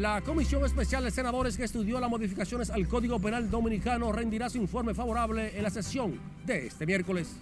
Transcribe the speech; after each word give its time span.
La 0.00 0.22
Comisión 0.22 0.64
Especial 0.64 1.04
de 1.04 1.10
Senadores 1.10 1.58
que 1.58 1.64
estudió 1.64 2.00
las 2.00 2.08
modificaciones 2.08 2.70
al 2.70 2.88
Código 2.88 3.20
Penal 3.20 3.50
Dominicano 3.50 4.10
rendirá 4.12 4.48
su 4.48 4.56
informe 4.56 4.94
favorable 4.94 5.54
en 5.54 5.62
la 5.62 5.68
sesión 5.68 6.18
de 6.46 6.68
este 6.68 6.86
miércoles. 6.86 7.36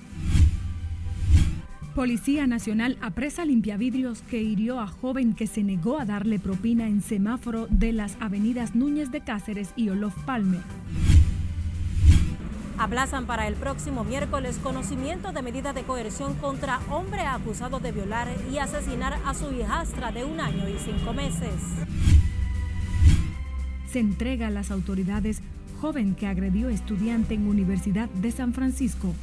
Policía 1.95 2.49
Nacional 2.49 2.99
apresa 3.00 3.45
limpiavidrios 3.45 4.23
que 4.23 4.43
hirió 4.43 4.81
a 4.81 4.89
joven 4.89 5.35
que 5.35 5.46
se 5.46 5.63
negó 5.63 6.00
a 6.00 6.05
darle 6.05 6.41
propina 6.41 6.89
en 6.89 7.00
semáforo 7.00 7.68
de 7.71 7.93
las 7.93 8.17
avenidas 8.18 8.75
Núñez 8.75 9.13
de 9.13 9.21
Cáceres 9.21 9.68
y 9.77 9.90
Olof 9.90 10.17
Palmer. 10.25 10.63
Aplazan 12.77 13.27
para 13.27 13.46
el 13.46 13.54
próximo 13.54 14.03
miércoles 14.03 14.59
conocimiento 14.61 15.31
de 15.31 15.43
medida 15.43 15.72
de 15.72 15.85
coerción 15.85 16.35
contra 16.35 16.81
hombre 16.90 17.21
acusado 17.22 17.79
de 17.79 17.93
violar 17.93 18.27
y 18.53 18.59
asesinar 18.59 19.17
a 19.25 19.32
su 19.35 19.53
hijastra 19.53 20.11
de 20.11 20.25
un 20.25 20.40
año 20.40 20.68
y 20.68 20.77
cinco 20.81 21.13
meses. 21.13 21.53
Se 23.91 24.01
entrega 24.01 24.49
a 24.49 24.51
las 24.51 24.71
autoridades 24.71 25.41
joven 25.81 26.15
que 26.15 26.27
agredió 26.27 26.69
estudiante 26.69 27.35
en 27.35 27.47
Universidad 27.47 28.09
de 28.11 28.31
San 28.31 28.53
Francisco. 28.53 29.14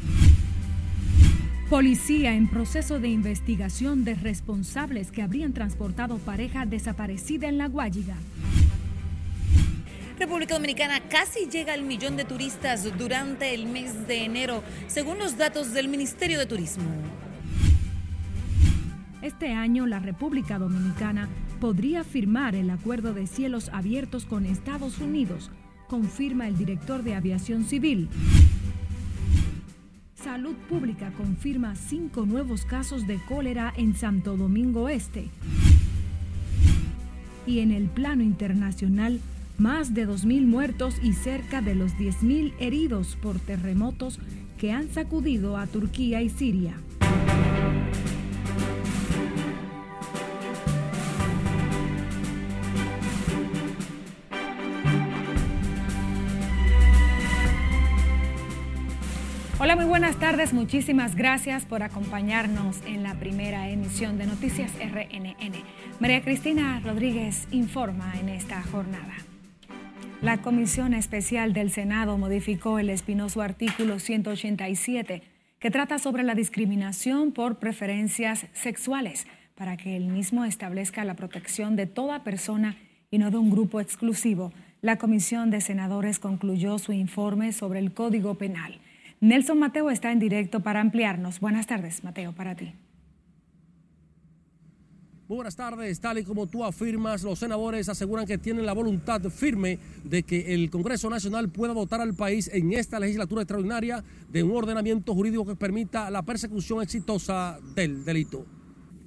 Policía 1.70 2.34
en 2.34 2.48
proceso 2.48 3.00
de 3.00 3.10
investigación 3.10 4.05
de 4.05 4.16
responsables 4.16 5.12
que 5.12 5.22
habrían 5.22 5.54
transportado 5.54 6.18
pareja 6.18 6.66
desaparecida 6.66 7.48
en 7.48 7.58
La 7.58 7.68
Guayiga. 7.68 8.16
República 10.18 10.54
Dominicana 10.54 11.02
casi 11.10 11.48
llega 11.48 11.74
al 11.74 11.84
millón 11.84 12.16
de 12.16 12.24
turistas 12.24 12.88
durante 12.98 13.54
el 13.54 13.66
mes 13.66 14.08
de 14.08 14.24
enero, 14.24 14.63
según 14.88 15.20
los 15.20 15.38
datos 15.38 15.74
del 15.74 15.90
Ministerio 15.90 16.40
de 16.40 16.46
Turismo. 16.46 16.86
Este 19.26 19.54
año 19.54 19.87
la 19.87 19.98
República 19.98 20.59
Dominicana 20.59 21.27
podría 21.59 22.04
firmar 22.04 22.54
el 22.54 22.70
acuerdo 22.70 23.12
de 23.15 23.26
cielos 23.26 23.71
abiertos 23.73 24.23
con 24.23 24.45
Estados 24.45 24.99
Unidos, 24.99 25.49
confirma 25.87 26.48
el 26.48 26.55
director 26.59 27.01
de 27.01 27.15
Aviación 27.15 27.63
Civil. 27.63 28.07
Salud 30.13 30.54
Pública 30.70 31.12
confirma 31.17 31.76
cinco 31.76 32.27
nuevos 32.27 32.65
casos 32.65 33.07
de 33.07 33.17
cólera 33.27 33.73
en 33.76 33.95
Santo 33.95 34.37
Domingo 34.37 34.90
Este. 34.90 35.29
Y 37.48 37.62
en 37.62 37.71
el 37.71 37.85
plano 37.85 38.21
internacional, 38.21 39.20
más 39.57 39.95
de 39.95 40.07
2.000 40.07 40.45
muertos 40.45 40.98
y 41.01 41.13
cerca 41.13 41.63
de 41.63 41.73
los 41.73 41.93
10.000 41.93 42.54
heridos 42.60 43.17
por 43.20 43.39
terremotos 43.39 44.20
que 44.60 44.71
han 44.71 44.87
sacudido 44.89 45.57
a 45.57 45.65
Turquía 45.65 46.21
y 46.21 46.29
Siria. 46.29 46.76
Hola, 59.66 59.77
muy 59.77 59.85
buenas 59.85 60.20
tardes. 60.20 60.54
Muchísimas 60.54 61.16
gracias 61.16 61.66
por 61.66 61.82
acompañarnos 61.82 62.77
en 62.85 63.02
la 63.02 63.16
primera 63.16 63.68
emisión 63.68 64.19
de 64.19 64.28
Noticias 64.28 64.72
RNN. 64.78 65.56
María 66.00 66.22
Cristina 66.22 66.80
Rodríguez 66.85 67.47
informa 67.50 68.13
en 68.19 68.30
esta 68.30 68.62
jornada. 68.62 69.16
La 70.22 70.38
Comisión 70.44 70.94
Especial 70.94 71.53
del 71.53 71.72
Senado 71.72 72.16
modificó 72.19 72.78
el 72.78 72.91
espinoso 72.91 73.41
artículo 73.41 73.97
187 73.97 75.24
que 75.57 75.72
trata 75.72 75.97
sobre 75.97 76.22
la 76.22 76.35
discriminación 76.35 77.31
por 77.31 77.57
preferencias 77.57 78.46
sexuales 78.53 79.25
para 79.56 79.78
que 79.78 79.97
el 79.97 80.06
mismo 80.06 80.46
establezca 80.46 81.03
la 81.06 81.16
protección 81.16 81.75
de 81.75 81.88
toda 81.88 82.24
persona 82.24 82.78
y 83.09 83.18
no 83.18 83.31
de 83.31 83.38
un 83.38 83.50
grupo 83.50 83.81
exclusivo. 83.81 84.53
La 84.81 85.00
Comisión 85.00 85.50
de 85.50 85.59
Senadores 85.59 86.19
concluyó 86.19 86.78
su 86.78 86.94
informe 86.94 87.51
sobre 87.51 87.79
el 87.79 87.95
Código 87.95 88.35
Penal. 88.35 88.79
Nelson 89.25 89.58
Mateo 89.58 89.90
está 89.90 90.12
en 90.12 90.19
directo 90.19 90.59
para 90.59 90.81
ampliarnos. 90.81 91.40
Buenas 91.40 91.66
tardes, 91.66 92.03
Mateo, 92.03 92.34
para 92.34 92.56
ti. 92.56 92.75
Muy 95.28 95.38
buenas 95.38 95.56
tardes. 95.56 96.00
Tal 96.00 96.19
y 96.19 96.24
como 96.24 96.46
tú 96.46 96.63
afirmas, 96.63 97.24
los 97.24 97.40
senadores 97.40 97.90
aseguran 97.90 98.28
que 98.28 98.38
tienen 98.38 98.68
la 98.68 98.74
voluntad 98.74 99.19
firme 99.31 99.80
de 100.03 100.22
que 100.22 100.53
el 100.53 100.69
Congreso 100.69 101.09
Nacional 101.09 101.50
pueda 101.50 101.74
dotar 101.74 102.02
al 102.02 102.13
país 102.13 102.52
en 102.53 102.74
esta 102.74 103.00
legislatura 103.00 103.41
extraordinaria 103.41 104.03
de 104.30 104.44
un 104.44 104.56
ordenamiento 104.56 105.16
jurídico 105.16 105.44
que 105.44 105.56
permita 105.56 106.12
la 106.12 106.22
persecución 106.22 106.84
exitosa 106.84 107.57
del 107.74 108.06
delito. 108.06 108.46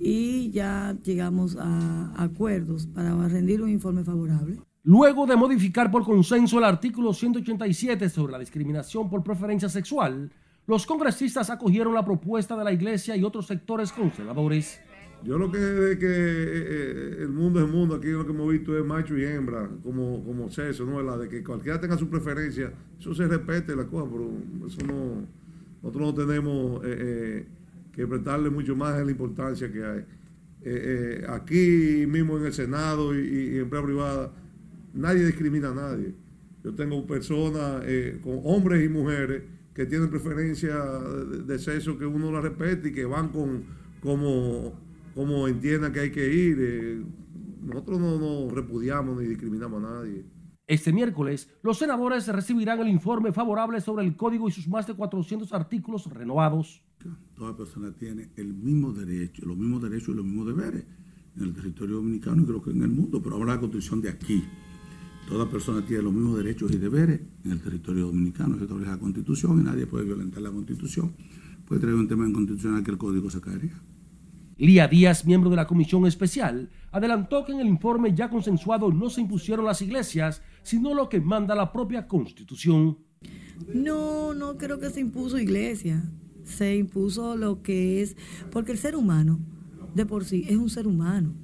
Y 0.01 0.51
ya 0.51 0.97
llegamos 1.05 1.57
a 1.61 2.13
acuerdos 2.17 2.89
para 2.89 3.15
rendir 3.29 3.63
un 3.63 3.71
informe 3.71 4.03
favorable. 4.03 4.59
Luego 4.89 5.27
de 5.27 5.37
modificar 5.37 5.91
por 5.91 6.03
consenso 6.03 6.57
el 6.57 6.65
artículo 6.65 7.13
187 7.13 8.09
sobre 8.09 8.33
la 8.33 8.39
discriminación 8.39 9.11
por 9.11 9.23
preferencia 9.23 9.69
sexual, 9.69 10.33
los 10.67 10.87
congresistas 10.87 11.51
acogieron 11.51 11.93
la 11.93 12.03
propuesta 12.03 12.57
de 12.57 12.65
la 12.65 12.73
Iglesia 12.73 13.15
y 13.15 13.23
otros 13.23 13.47
sectores 13.47 13.93
conservadores. 13.93 14.81
Yo 15.23 15.37
lo 15.37 15.53
que 15.53 15.59
es 15.59 15.99
que 15.99 16.07
eh, 16.07 16.07
eh, 16.07 17.17
el 17.21 17.29
mundo 17.29 17.63
es 17.63 17.71
mundo, 17.71 17.97
aquí 17.97 18.07
lo 18.07 18.25
que 18.25 18.33
hemos 18.33 18.51
visto 18.51 18.79
es 18.79 18.83
macho 18.83 19.19
y 19.19 19.27
hembra, 19.27 19.69
como, 19.83 20.25
como 20.25 20.49
sexo, 20.49 20.87
¿no? 20.87 21.03
La 21.03 21.19
de 21.19 21.29
que 21.29 21.45
cualquiera 21.45 21.79
tenga 21.79 21.99
su 21.99 22.09
preferencia, 22.09 22.73
eso 22.99 23.15
se 23.15 23.29
respete 23.29 23.77
la 23.77 23.85
cosa, 23.85 24.11
pero 24.11 24.31
eso 24.67 24.87
no, 24.87 25.27
nosotros 25.83 26.03
no 26.03 26.15
tenemos 26.15 26.81
eh, 26.87 27.47
que 27.93 28.07
prestarle 28.07 28.49
mucho 28.49 28.75
más 28.75 28.95
a 28.95 29.05
la 29.05 29.11
importancia 29.11 29.71
que 29.71 29.85
hay. 29.85 31.27
aquí 31.29 32.07
mismo 32.07 32.39
en 32.39 32.47
el 32.47 32.55
Senado 32.55 33.15
y, 33.15 33.19
y, 33.19 33.49
en 33.57 33.61
empresa 33.65 33.85
privada, 33.85 34.33
nadie 34.95 35.25
discrimina 35.27 35.71
a 35.71 35.75
nadie. 35.75 36.15
Yo 36.65 36.75
tengo 36.75 37.07
personas, 37.07 37.83
con 38.23 38.41
hombres 38.45 38.85
y 38.85 38.89
mujeres, 38.89 39.43
que 39.75 39.87
tienen 39.87 40.11
preferencia 40.11 40.75
de, 40.75 41.43
de, 41.45 41.59
sexo 41.59 41.97
que 41.97 42.05
uno 42.05 42.33
la 42.33 42.41
respete 42.41 42.89
y 42.89 42.93
que 42.93 43.05
van 43.05 43.29
con 43.29 43.63
como 44.01 44.75
como 45.19 45.49
entiendan 45.49 45.93
que 45.93 45.99
hay 45.99 46.11
que 46.13 46.33
ir. 46.33 46.57
Eh, 46.61 47.05
nosotros 47.63 47.99
no, 47.99 48.19
no 48.19 48.55
repudiamos 48.55 49.21
ni 49.21 49.27
discriminamos 49.27 49.83
a 49.83 49.95
nadie. 49.95 50.25
Este 50.65 50.93
miércoles, 50.93 51.51
los 51.63 51.79
senadores 51.79 52.29
recibirán 52.29 52.79
el 52.79 52.89
informe 52.89 53.33
favorable 53.33 53.81
sobre 53.81 54.05
el 54.05 54.15
código 54.17 54.49
y 54.49 54.53
sus 54.53 54.69
más 54.69 54.87
de 54.87 54.95
400 54.95 55.53
artículos 55.53 56.07
renovados. 56.07 56.85
Toda 57.35 57.57
persona 57.57 57.93
tiene 57.93 58.31
el 58.37 58.55
mismo 58.55 58.93
derecho, 58.93 59.45
los 59.45 59.57
mismos 59.57 59.83
derechos 59.83 60.11
y 60.11 60.15
los 60.15 60.25
mismos 60.25 60.47
deberes 60.47 60.85
en 61.37 61.43
el 61.43 61.53
territorio 61.53 61.97
dominicano 61.97 62.43
y 62.43 62.47
creo 62.47 62.63
que 62.63 62.71
en 62.71 62.83
el 62.83 62.91
mundo, 62.91 63.21
pero 63.23 63.37
ahora 63.37 63.55
la 63.55 63.61
constitución 63.61 64.01
de 64.01 64.11
aquí. 64.11 64.45
Toda 65.29 65.47
persona 65.47 65.85
tiene 65.85 66.05
los 66.05 66.13
mismos 66.13 66.39
derechos 66.39 66.73
y 66.73 66.79
deberes 66.79 67.21
en 67.45 67.53
el 67.53 67.61
territorio 67.61 68.07
dominicano, 68.07 68.55
eso 68.55 68.65
establece 68.65 68.91
la 68.91 68.99
constitución 68.99 69.61
y 69.61 69.65
nadie 69.65 69.87
puede 69.87 70.07
violentar 70.07 70.43
la 70.43 70.51
constitución. 70.51 71.13
Puede 71.67 71.83
traer 71.83 71.97
un 71.97 72.09
tema 72.09 72.27
inconstitucional 72.27 72.83
que 72.83 72.93
el 72.93 72.97
código 72.97 73.29
se 73.31 73.43
caería. 73.43 73.79
Lía 74.57 74.89
Díaz, 74.89 75.27
miembro 75.27 75.51
de 75.51 75.57
la 75.57 75.67
comisión 75.67 76.07
especial, 76.07 76.71
adelantó 76.91 77.45
que 77.45 77.53
en 77.53 77.61
el 77.61 77.69
informe 77.69 78.15
ya 78.15 78.31
consensuado 78.31 78.91
no 78.91 79.11
se 79.11 79.21
impusieron 79.21 79.67
las 79.67 79.83
iglesias, 79.83 80.41
sino 80.63 80.95
lo 80.95 81.11
que 81.11 81.21
manda 81.21 81.55
la 81.55 81.73
propia 81.73 82.09
constitución. 82.09 82.97
No, 83.75 84.33
no 84.33 84.57
creo 84.57 84.81
que 84.81 84.89
se 84.89 85.01
impuso 85.01 85.39
iglesia. 85.39 86.11
Se 86.45 86.75
impuso 86.75 87.37
lo 87.37 87.63
que 87.63 88.01
es, 88.01 88.17
porque 88.51 88.73
el 88.73 88.79
ser 88.79 88.97
humano 88.97 89.39
de 89.95 90.07
por 90.07 90.25
sí 90.25 90.47
es 90.49 90.57
un 90.57 90.71
ser 90.71 90.87
humano. 90.87 91.35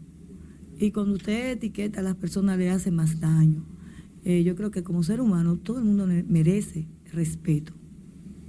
Y 0.79 0.91
cuando 0.91 1.17
usted 1.17 1.51
etiqueta 1.51 2.01
a 2.01 2.03
las 2.03 2.17
personas 2.17 2.59
le 2.59 2.71
hace 2.71 2.91
más 2.91 3.21
daño. 3.21 3.74
Eh, 4.25 4.43
yo 4.43 4.57
creo 4.57 4.71
que 4.71 4.83
como 4.83 5.03
ser 5.03 5.21
humano 5.21 5.57
todo 5.59 5.79
el 5.79 5.85
mundo 5.85 6.07
merece 6.07 6.89
respeto 7.13 7.75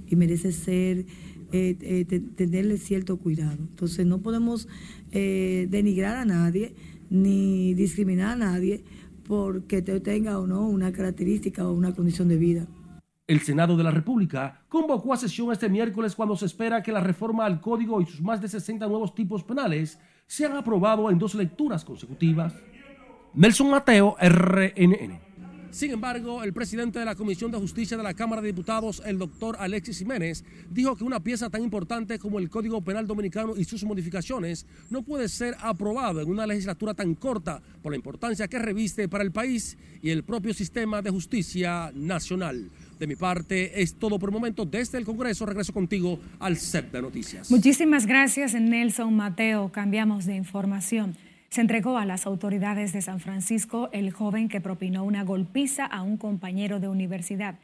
y 0.06 0.16
merece 0.16 0.52
ser 0.52 1.04
eh, 1.52 1.76
eh, 1.80 2.04
tenerle 2.34 2.78
cierto 2.78 3.18
cuidado. 3.18 3.58
Entonces 3.58 4.06
no 4.06 4.20
podemos 4.20 4.68
denigrar 5.12 6.16
a 6.16 6.24
nadie 6.24 6.74
ni 7.08 7.74
discriminar 7.74 8.32
a 8.32 8.36
nadie 8.36 8.84
porque 9.26 9.82
tenga 9.82 10.38
o 10.38 10.46
no 10.46 10.68
una 10.68 10.92
característica 10.92 11.66
o 11.66 11.72
una 11.72 11.94
condición 11.94 12.28
de 12.28 12.36
vida. 12.36 12.66
El 13.26 13.40
Senado 13.40 13.76
de 13.76 13.82
la 13.82 13.90
República 13.90 14.62
convocó 14.68 15.12
a 15.12 15.16
sesión 15.16 15.50
este 15.50 15.68
miércoles 15.68 16.14
cuando 16.14 16.36
se 16.36 16.46
espera 16.46 16.82
que 16.82 16.92
la 16.92 17.00
reforma 17.00 17.44
al 17.44 17.60
Código 17.60 18.00
y 18.00 18.06
sus 18.06 18.22
más 18.22 18.40
de 18.40 18.48
60 18.48 18.86
nuevos 18.86 19.14
tipos 19.14 19.42
penales 19.42 19.98
sean 20.26 20.56
aprobados 20.56 21.10
en 21.10 21.18
dos 21.18 21.34
lecturas 21.34 21.84
consecutivas. 21.84 22.54
Nelson 23.34 23.70
Mateo, 23.70 24.16
RNN. 24.20 25.25
Sin 25.76 25.90
embargo, 25.90 26.42
el 26.42 26.54
presidente 26.54 26.98
de 26.98 27.04
la 27.04 27.14
Comisión 27.14 27.50
de 27.50 27.58
Justicia 27.58 27.98
de 27.98 28.02
la 28.02 28.14
Cámara 28.14 28.40
de 28.40 28.48
Diputados, 28.48 29.02
el 29.04 29.18
doctor 29.18 29.58
Alexis 29.60 29.98
Jiménez, 29.98 30.42
dijo 30.70 30.96
que 30.96 31.04
una 31.04 31.20
pieza 31.20 31.50
tan 31.50 31.62
importante 31.62 32.18
como 32.18 32.38
el 32.38 32.48
Código 32.48 32.80
Penal 32.80 33.06
Dominicano 33.06 33.54
y 33.54 33.64
sus 33.64 33.84
modificaciones 33.84 34.64
no 34.88 35.02
puede 35.02 35.28
ser 35.28 35.54
aprobado 35.60 36.22
en 36.22 36.30
una 36.30 36.46
legislatura 36.46 36.94
tan 36.94 37.14
corta 37.14 37.60
por 37.82 37.92
la 37.92 37.96
importancia 37.96 38.48
que 38.48 38.58
reviste 38.58 39.06
para 39.06 39.22
el 39.22 39.32
país 39.32 39.76
y 40.00 40.08
el 40.08 40.24
propio 40.24 40.54
sistema 40.54 41.02
de 41.02 41.10
justicia 41.10 41.92
nacional. 41.94 42.70
De 42.98 43.06
mi 43.06 43.16
parte, 43.16 43.82
es 43.82 43.96
todo 43.96 44.18
por 44.18 44.30
el 44.30 44.32
momento. 44.32 44.64
Desde 44.64 44.96
el 44.96 45.04
Congreso, 45.04 45.44
regreso 45.44 45.74
contigo 45.74 46.18
al 46.38 46.56
CEP 46.56 46.90
de 46.90 47.02
Noticias. 47.02 47.50
Muchísimas 47.50 48.06
gracias, 48.06 48.54
Nelson 48.54 49.14
Mateo. 49.14 49.70
Cambiamos 49.70 50.24
de 50.24 50.36
información. 50.36 51.18
Se 51.56 51.62
entregó 51.62 51.96
a 51.96 52.04
las 52.04 52.26
autoridades 52.26 52.92
de 52.92 53.00
San 53.00 53.18
Francisco 53.18 53.88
el 53.92 54.12
joven 54.12 54.50
que 54.50 54.60
propinó 54.60 55.04
una 55.04 55.24
golpiza 55.24 55.86
a 55.86 56.02
un 56.02 56.18
compañero 56.18 56.80
de 56.80 56.88
universidad. 56.88 57.54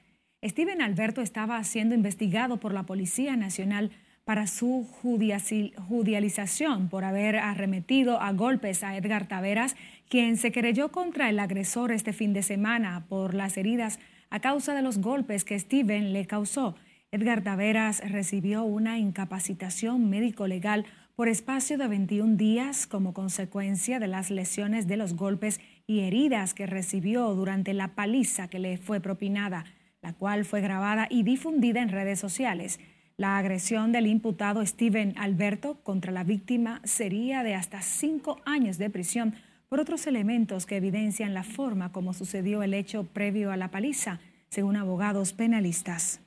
Steven 0.42 0.80
Alberto 0.80 1.20
estaba 1.20 1.62
siendo 1.62 1.94
investigado 1.94 2.56
por 2.56 2.72
la 2.72 2.84
Policía 2.84 3.36
Nacional 3.36 3.90
para 4.24 4.46
su 4.46 4.88
judicialización 5.02 6.88
por 6.88 7.04
haber 7.04 7.36
arremetido 7.36 8.18
a 8.18 8.32
golpes 8.32 8.82
a 8.82 8.96
Edgar 8.96 9.28
Taveras, 9.28 9.76
quien 10.08 10.38
se 10.38 10.52
querelló 10.52 10.90
contra 10.90 11.28
el 11.28 11.38
agresor 11.38 11.92
este 11.92 12.14
fin 12.14 12.32
de 12.32 12.42
semana 12.42 13.04
por 13.10 13.34
las 13.34 13.58
heridas 13.58 13.98
a 14.30 14.40
causa 14.40 14.74
de 14.74 14.80
los 14.80 15.02
golpes 15.02 15.44
que 15.44 15.58
Steven 15.58 16.14
le 16.14 16.24
causó. 16.26 16.76
Edgar 17.10 17.42
Taveras 17.42 18.00
recibió 18.10 18.64
una 18.64 18.98
incapacitación 18.98 20.08
médico-legal 20.08 20.86
por 21.14 21.28
espacio 21.28 21.76
de 21.76 21.88
21 21.88 22.36
días 22.36 22.86
como 22.86 23.12
consecuencia 23.12 23.98
de 23.98 24.06
las 24.06 24.30
lesiones 24.30 24.86
de 24.86 24.96
los 24.96 25.14
golpes 25.14 25.60
y 25.86 26.00
heridas 26.00 26.54
que 26.54 26.66
recibió 26.66 27.34
durante 27.34 27.74
la 27.74 27.88
paliza 27.94 28.48
que 28.48 28.58
le 28.58 28.78
fue 28.78 29.00
propinada, 29.00 29.64
la 30.00 30.14
cual 30.14 30.44
fue 30.44 30.60
grabada 30.60 31.06
y 31.10 31.22
difundida 31.22 31.82
en 31.82 31.90
redes 31.90 32.18
sociales. 32.18 32.80
La 33.18 33.36
agresión 33.36 33.92
del 33.92 34.06
imputado 34.06 34.64
Steven 34.64 35.12
Alberto 35.18 35.82
contra 35.82 36.12
la 36.12 36.24
víctima 36.24 36.80
sería 36.84 37.42
de 37.42 37.54
hasta 37.54 37.82
cinco 37.82 38.40
años 38.46 38.78
de 38.78 38.88
prisión 38.88 39.34
por 39.68 39.80
otros 39.80 40.06
elementos 40.06 40.66
que 40.66 40.76
evidencian 40.76 41.34
la 41.34 41.44
forma 41.44 41.92
como 41.92 42.14
sucedió 42.14 42.62
el 42.62 42.74
hecho 42.74 43.04
previo 43.04 43.50
a 43.52 43.56
la 43.56 43.70
paliza, 43.70 44.20
según 44.48 44.76
abogados 44.76 45.34
penalistas. 45.34 46.20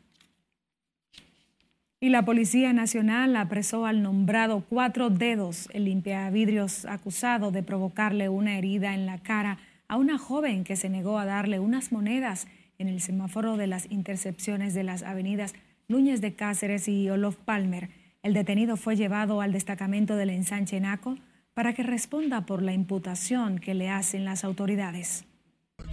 Y 2.00 2.10
la 2.10 2.26
Policía 2.26 2.74
Nacional 2.74 3.36
apresó 3.38 3.86
al 3.86 4.04
nombrado 4.04 4.66
Cuatro 4.68 5.10
Dedos, 5.10 5.70
el 5.74 5.86
limpiavidrios 5.86 6.86
acusado 6.86 7.52
de 7.52 7.64
provocarle 7.64 8.28
una 8.28 8.58
herida 8.58 8.94
en 8.94 9.06
la 9.06 9.20
cara 9.20 9.60
a 9.88 9.98
una 9.98 10.18
joven 10.18 10.64
que 10.66 10.76
se 10.76 10.90
negó 10.90 11.18
a 11.18 11.26
darle 11.26 11.60
unas 11.60 11.92
monedas 11.92 12.48
en 12.80 12.90
el 12.90 13.00
semáforo 13.00 13.56
de 13.56 13.68
las 13.68 13.90
intercepciones 13.90 14.74
de 14.74 14.84
las 14.84 15.04
avenidas 15.04 15.54
Núñez 15.88 16.20
de 16.20 16.34
Cáceres 16.34 16.88
y 16.90 17.10
Olof 17.10 17.38
Palmer. 17.38 17.90
El 18.24 18.34
detenido 18.34 18.76
fue 18.76 18.96
llevado 18.96 19.40
al 19.40 19.54
destacamento 19.54 20.18
del 20.18 20.32
ensanche 20.32 20.80
Naco 20.82 21.18
para 21.54 21.74
que 21.74 21.84
responda 21.84 22.46
por 22.46 22.62
la 22.62 22.74
imputación 22.74 23.60
que 23.60 23.74
le 23.74 23.90
hacen 23.90 24.26
las 24.26 24.44
autoridades 24.44 25.26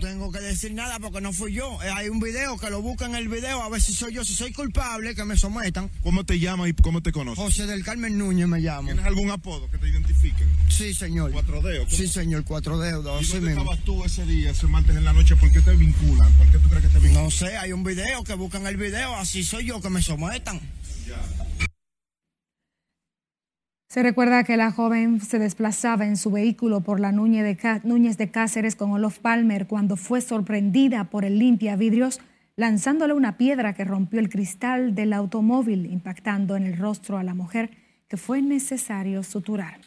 tengo 0.02 0.32
que 0.32 0.40
decir 0.40 0.74
nada 0.74 0.98
porque 0.98 1.20
no 1.20 1.32
fui 1.32 1.52
yo. 1.52 1.80
Eh, 1.80 1.88
hay 1.88 2.08
un 2.08 2.18
video 2.18 2.58
que 2.58 2.68
lo 2.70 2.82
buscan 2.82 3.14
el 3.14 3.28
video 3.28 3.62
a 3.62 3.68
ver 3.68 3.80
si 3.80 3.94
soy 3.94 4.12
yo, 4.12 4.24
si 4.24 4.34
soy 4.34 4.52
culpable, 4.52 5.14
que 5.14 5.24
me 5.24 5.36
sometan. 5.36 5.88
¿Cómo 6.02 6.24
te 6.24 6.40
llamas 6.40 6.70
y 6.70 6.72
cómo 6.72 7.02
te 7.02 7.12
conoces? 7.12 7.42
José 7.42 7.66
del 7.66 7.84
Carmen 7.84 8.18
Núñez 8.18 8.48
me 8.48 8.58
llamo. 8.58 8.88
¿Tienes 8.88 9.06
algún 9.06 9.30
apodo 9.30 9.70
que 9.70 9.78
te 9.78 9.88
identifique? 9.88 10.44
Sí, 10.68 10.92
señor. 10.92 11.30
¿Cuatro 11.30 11.62
dedos? 11.62 11.88
Sí, 11.88 12.08
señor, 12.08 12.42
cuatro 12.44 12.80
dedos. 12.80 13.22
¿Y 13.22 13.32
dónde 13.32 13.50
estabas 13.50 13.78
tú 13.84 14.04
ese 14.04 14.26
día, 14.26 14.50
ese 14.50 14.66
martes 14.66 14.96
en 14.96 15.04
la 15.04 15.12
noche? 15.12 15.36
¿Por 15.36 15.52
qué 15.52 15.60
te 15.60 15.70
vinculan? 15.76 16.32
¿Por 16.32 16.48
qué 16.48 16.58
tú 16.58 16.68
crees 16.68 16.82
que 16.82 16.88
te 16.88 16.98
vinculan? 16.98 17.24
No 17.24 17.30
sé, 17.30 17.56
hay 17.56 17.72
un 17.72 17.84
video 17.84 18.24
que 18.24 18.34
buscan 18.34 18.66
el 18.66 18.76
video, 18.76 19.14
así 19.14 19.44
soy 19.44 19.66
yo, 19.66 19.80
que 19.80 19.88
me 19.88 20.02
sometan. 20.02 20.60
Ya. 21.06 21.16
Se 23.92 24.02
recuerda 24.02 24.42
que 24.42 24.56
la 24.56 24.72
joven 24.72 25.20
se 25.20 25.38
desplazaba 25.38 26.06
en 26.06 26.16
su 26.16 26.30
vehículo 26.30 26.80
por 26.80 26.98
la 26.98 27.12
Núñez 27.12 27.44
de, 28.16 28.30
Cáceres 28.30 28.74
con 28.74 28.90
Olof 28.92 29.18
Palmer 29.18 29.66
cuando 29.66 29.98
fue 29.98 30.22
sorprendida 30.22 31.10
por 31.10 31.26
el 31.26 31.38
limpia 31.38 31.76
vidrios 31.76 32.18
lanzándole 32.56 33.12
una 33.12 33.36
piedra 33.36 33.74
que 33.74 33.84
rompió 33.84 34.18
el 34.18 34.30
cristal 34.30 34.94
del 34.94 35.12
automóvil, 35.12 35.84
impactando 35.84 36.56
en 36.56 36.64
el 36.64 36.78
rostro 36.78 37.18
a 37.18 37.22
la 37.22 37.34
mujer 37.34 37.68
que 38.08 38.16
fue 38.16 38.40
necesario 38.40 39.22
suturar. 39.22 39.82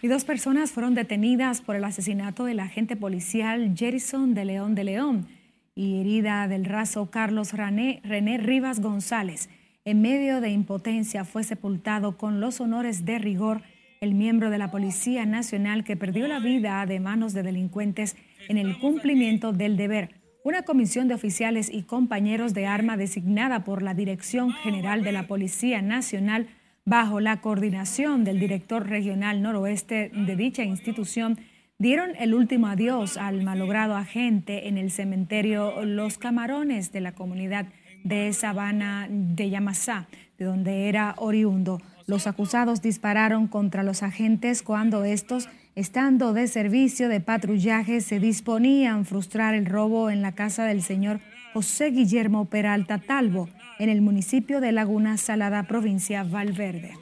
Y 0.00 0.06
dos 0.06 0.24
personas 0.24 0.70
fueron 0.70 0.94
detenidas 0.94 1.60
por 1.60 1.74
el 1.74 1.82
asesinato 1.82 2.44
del 2.44 2.60
agente 2.60 2.94
policial 2.94 3.74
Jerison 3.76 4.32
de 4.32 4.44
León 4.44 4.76
de 4.76 4.84
León 4.84 5.26
y 5.74 5.98
herida 5.98 6.46
del 6.46 6.66
raso 6.66 7.10
Carlos 7.10 7.52
René 7.52 8.38
Rivas 8.38 8.78
González. 8.78 9.48
En 9.84 10.00
medio 10.00 10.40
de 10.40 10.50
impotencia 10.50 11.24
fue 11.24 11.42
sepultado 11.42 12.16
con 12.16 12.40
los 12.40 12.60
honores 12.60 13.04
de 13.04 13.18
rigor 13.18 13.62
el 14.00 14.14
miembro 14.14 14.48
de 14.48 14.58
la 14.58 14.70
Policía 14.70 15.26
Nacional 15.26 15.82
que 15.82 15.96
perdió 15.96 16.28
la 16.28 16.38
vida 16.38 16.86
de 16.86 17.00
manos 17.00 17.32
de 17.32 17.42
delincuentes 17.42 18.16
en 18.48 18.58
el 18.58 18.78
cumplimiento 18.78 19.52
del 19.52 19.76
deber. 19.76 20.20
Una 20.44 20.62
comisión 20.62 21.08
de 21.08 21.14
oficiales 21.14 21.68
y 21.68 21.82
compañeros 21.82 22.54
de 22.54 22.66
arma 22.66 22.96
designada 22.96 23.64
por 23.64 23.82
la 23.82 23.92
Dirección 23.92 24.52
General 24.52 25.02
de 25.02 25.10
la 25.10 25.26
Policía 25.26 25.82
Nacional 25.82 26.46
bajo 26.84 27.18
la 27.18 27.40
coordinación 27.40 28.22
del 28.22 28.38
director 28.38 28.88
regional 28.88 29.42
noroeste 29.42 30.12
de 30.14 30.36
dicha 30.36 30.62
institución 30.62 31.40
dieron 31.78 32.12
el 32.20 32.34
último 32.34 32.68
adiós 32.68 33.16
al 33.16 33.42
malogrado 33.42 33.96
agente 33.96 34.68
en 34.68 34.78
el 34.78 34.92
cementerio 34.92 35.84
Los 35.84 36.18
Camarones 36.18 36.92
de 36.92 37.00
la 37.00 37.16
comunidad 37.16 37.66
de 38.04 38.32
Sabana 38.32 39.06
de 39.10 39.50
Yamasá, 39.50 40.06
de 40.38 40.44
donde 40.44 40.88
era 40.88 41.14
oriundo. 41.18 41.80
Los 42.06 42.26
acusados 42.26 42.82
dispararon 42.82 43.46
contra 43.46 43.82
los 43.82 44.02
agentes 44.02 44.62
cuando 44.62 45.04
estos, 45.04 45.48
estando 45.74 46.32
de 46.32 46.48
servicio 46.48 47.08
de 47.08 47.20
patrullaje, 47.20 48.00
se 48.00 48.20
disponían 48.20 49.00
a 49.00 49.04
frustrar 49.04 49.54
el 49.54 49.66
robo 49.66 50.10
en 50.10 50.22
la 50.22 50.32
casa 50.32 50.64
del 50.64 50.82
señor 50.82 51.20
José 51.52 51.90
Guillermo 51.90 52.46
Peralta 52.46 52.98
Talbo, 52.98 53.48
en 53.78 53.88
el 53.88 54.00
municipio 54.00 54.60
de 54.60 54.72
Laguna 54.72 55.16
Salada, 55.16 55.64
provincia 55.64 56.22
Valverde. 56.22 56.94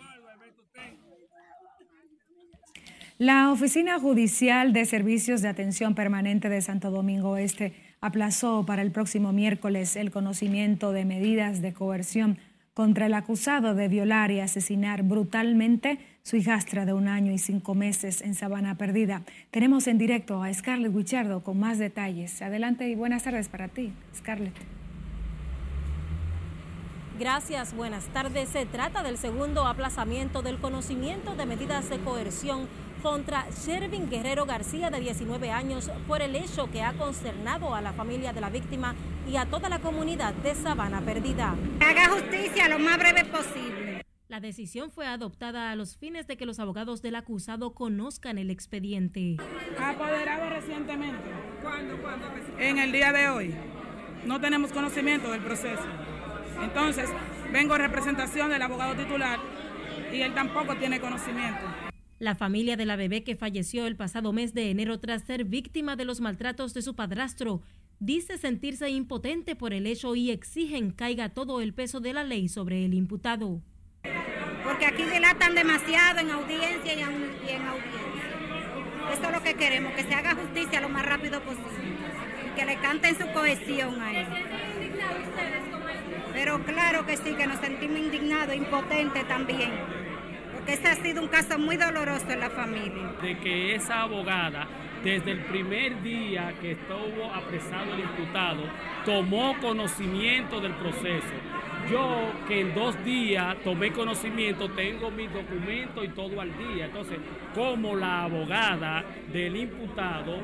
La 3.20 3.52
Oficina 3.52 4.00
Judicial 4.00 4.72
de 4.72 4.86
Servicios 4.86 5.42
de 5.42 5.48
Atención 5.48 5.94
Permanente 5.94 6.48
de 6.48 6.62
Santo 6.62 6.90
Domingo 6.90 7.36
Este 7.36 7.74
aplazó 8.00 8.64
para 8.64 8.82
el 8.82 8.90
próximo 8.90 9.32
miércoles 9.32 9.96
el 9.96 10.10
conocimiento 10.10 10.92
de 10.92 11.04
medidas 11.04 11.60
de 11.62 11.72
coerción 11.72 12.38
contra 12.74 13.06
el 13.06 13.14
acusado 13.14 13.74
de 13.74 13.88
violar 13.88 14.30
y 14.30 14.40
asesinar 14.40 15.02
brutalmente 15.02 15.98
su 16.22 16.36
hijastra 16.36 16.86
de 16.86 16.92
un 16.92 17.08
año 17.08 17.32
y 17.32 17.38
cinco 17.38 17.74
meses 17.74 18.22
en 18.22 18.34
Sabana 18.34 18.76
Perdida. 18.76 19.22
Tenemos 19.50 19.86
en 19.86 19.98
directo 19.98 20.42
a 20.42 20.52
Scarlett 20.52 20.94
Guichardo 20.94 21.42
con 21.42 21.58
más 21.58 21.78
detalles. 21.78 22.40
Adelante 22.40 22.88
y 22.88 22.94
buenas 22.94 23.24
tardes 23.24 23.48
para 23.48 23.68
ti, 23.68 23.92
Scarlett. 24.16 24.54
Gracias, 27.18 27.74
buenas 27.74 28.06
tardes. 28.06 28.48
Se 28.48 28.64
trata 28.64 29.02
del 29.02 29.18
segundo 29.18 29.66
aplazamiento 29.66 30.40
del 30.40 30.58
conocimiento 30.58 31.34
de 31.34 31.44
medidas 31.44 31.90
de 31.90 31.98
coerción 31.98 32.66
contra 33.00 33.46
Shervin 33.50 34.08
Guerrero 34.08 34.46
García, 34.46 34.90
de 34.90 35.00
19 35.00 35.50
años, 35.50 35.90
por 36.06 36.22
el 36.22 36.36
hecho 36.36 36.70
que 36.70 36.82
ha 36.82 36.92
consternado 36.92 37.74
a 37.74 37.80
la 37.80 37.92
familia 37.92 38.32
de 38.32 38.40
la 38.40 38.50
víctima 38.50 38.94
y 39.28 39.36
a 39.36 39.46
toda 39.46 39.68
la 39.68 39.80
comunidad 39.80 40.34
de 40.34 40.54
Sabana 40.54 41.00
Perdida. 41.00 41.56
Haga 41.80 42.08
justicia 42.10 42.68
lo 42.68 42.78
más 42.78 42.98
breve 42.98 43.24
posible. 43.24 44.02
La 44.28 44.38
decisión 44.38 44.92
fue 44.92 45.06
adoptada 45.06 45.72
a 45.72 45.76
los 45.76 45.96
fines 45.96 46.28
de 46.28 46.36
que 46.36 46.46
los 46.46 46.60
abogados 46.60 47.02
del 47.02 47.16
acusado 47.16 47.74
conozcan 47.74 48.38
el 48.38 48.50
expediente. 48.50 49.36
Apoderado 49.76 50.50
recientemente. 50.50 51.30
¿Cuándo? 51.62 52.00
¿Cuándo? 52.00 52.26
En 52.58 52.78
el 52.78 52.92
día 52.92 53.12
de 53.12 53.28
hoy. 53.28 53.54
No 54.24 54.40
tenemos 54.40 54.70
conocimiento 54.70 55.32
del 55.32 55.40
proceso. 55.40 55.82
Entonces, 56.62 57.10
vengo 57.52 57.74
en 57.74 57.80
representación 57.80 58.50
del 58.50 58.62
abogado 58.62 58.94
titular 58.94 59.40
y 60.12 60.20
él 60.20 60.32
tampoco 60.34 60.76
tiene 60.76 61.00
conocimiento. 61.00 61.89
La 62.20 62.34
familia 62.34 62.76
de 62.76 62.84
la 62.84 62.96
bebé 62.96 63.24
que 63.24 63.34
falleció 63.34 63.86
el 63.86 63.96
pasado 63.96 64.34
mes 64.34 64.52
de 64.52 64.68
enero 64.68 65.00
tras 65.00 65.22
ser 65.22 65.46
víctima 65.46 65.96
de 65.96 66.04
los 66.04 66.20
maltratos 66.20 66.74
de 66.74 66.82
su 66.82 66.94
padrastro 66.94 67.62
dice 67.98 68.36
sentirse 68.36 68.90
impotente 68.90 69.56
por 69.56 69.72
el 69.72 69.86
hecho 69.86 70.14
y 70.14 70.30
exigen 70.30 70.90
caiga 70.90 71.30
todo 71.30 71.62
el 71.62 71.72
peso 71.72 71.98
de 71.98 72.12
la 72.12 72.22
ley 72.22 72.50
sobre 72.50 72.84
el 72.84 72.92
imputado. 72.92 73.62
Porque 74.64 74.84
aquí 74.84 75.02
dilatan 75.02 75.54
demasiado 75.54 76.20
en 76.20 76.30
audiencia 76.30 76.92
y 76.92 77.00
en, 77.00 77.62
audiencia. 77.62 79.14
Eso 79.14 79.24
es 79.24 79.32
lo 79.32 79.42
que 79.42 79.54
queremos, 79.54 79.94
que 79.94 80.02
se 80.02 80.12
haga 80.12 80.34
justicia 80.34 80.82
lo 80.82 80.90
más 80.90 81.06
rápido 81.06 81.40
posible 81.42 81.96
que 82.54 82.66
le 82.66 82.76
canten 82.80 83.16
su 83.16 83.32
cohesión 83.32 83.98
a 83.98 84.20
él. 84.20 84.26
Pero 86.34 86.62
claro 86.66 87.06
que 87.06 87.16
sí, 87.16 87.32
que 87.32 87.46
nos 87.46 87.60
sentimos 87.60 87.98
indignados, 87.98 88.54
impotentes 88.54 89.26
también 89.26 89.99
porque 90.70 90.88
ha 90.88 90.94
sido 90.94 91.22
un 91.22 91.28
caso 91.28 91.58
muy 91.58 91.76
doloroso 91.76 92.30
en 92.30 92.40
la 92.40 92.50
familia. 92.50 93.12
De 93.20 93.38
que 93.38 93.74
esa 93.74 94.02
abogada, 94.02 94.68
desde 95.02 95.32
el 95.32 95.40
primer 95.46 96.00
día 96.02 96.54
que 96.60 96.72
estuvo 96.72 97.32
apresado 97.34 97.94
el 97.94 98.00
imputado, 98.00 98.62
tomó 99.04 99.58
conocimiento 99.60 100.60
del 100.60 100.74
proceso 100.74 101.34
yo 101.90 102.32
que 102.46 102.60
en 102.60 102.74
dos 102.74 103.02
días 103.04 103.56
tomé 103.64 103.92
conocimiento, 103.92 104.70
tengo 104.70 105.10
mis 105.10 105.32
documentos 105.32 106.04
y 106.04 106.08
todo 106.08 106.40
al 106.40 106.56
día. 106.56 106.86
Entonces, 106.86 107.18
como 107.54 107.96
la 107.96 108.24
abogada 108.24 109.04
del 109.32 109.56
imputado, 109.56 110.36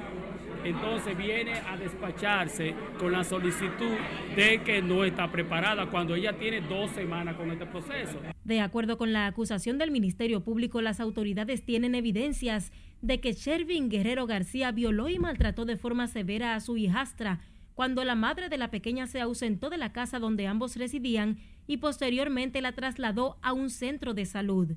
entonces 0.64 1.16
viene 1.16 1.52
a 1.52 1.76
despacharse 1.76 2.74
con 2.98 3.12
la 3.12 3.22
solicitud 3.22 3.96
de 4.34 4.62
que 4.62 4.82
no 4.82 5.04
está 5.04 5.30
preparada 5.30 5.86
cuando 5.86 6.14
ella 6.14 6.32
tiene 6.32 6.60
dos 6.60 6.90
semanas 6.90 7.36
con 7.36 7.50
este 7.50 7.66
proceso. 7.66 8.18
De 8.44 8.60
acuerdo 8.60 8.98
con 8.98 9.12
la 9.12 9.26
acusación 9.26 9.78
del 9.78 9.90
Ministerio 9.90 10.40
Público, 10.40 10.80
las 10.82 10.98
autoridades 11.00 11.64
tienen 11.64 11.94
evidencias 11.94 12.72
de 13.02 13.20
que 13.20 13.32
Shervin 13.32 13.88
Guerrero 13.88 14.26
García 14.26 14.72
violó 14.72 15.08
y 15.08 15.18
maltrató 15.18 15.64
de 15.64 15.76
forma 15.76 16.08
severa 16.08 16.54
a 16.54 16.60
su 16.60 16.76
hijastra 16.76 17.40
cuando 17.76 18.04
la 18.04 18.14
madre 18.14 18.48
de 18.48 18.56
la 18.56 18.70
pequeña 18.70 19.06
se 19.06 19.20
ausentó 19.20 19.68
de 19.68 19.76
la 19.76 19.92
casa 19.92 20.18
donde 20.18 20.46
ambos 20.46 20.76
residían 20.76 21.36
y 21.66 21.76
posteriormente 21.76 22.62
la 22.62 22.72
trasladó 22.72 23.36
a 23.42 23.52
un 23.52 23.68
centro 23.68 24.14
de 24.14 24.24
salud. 24.24 24.76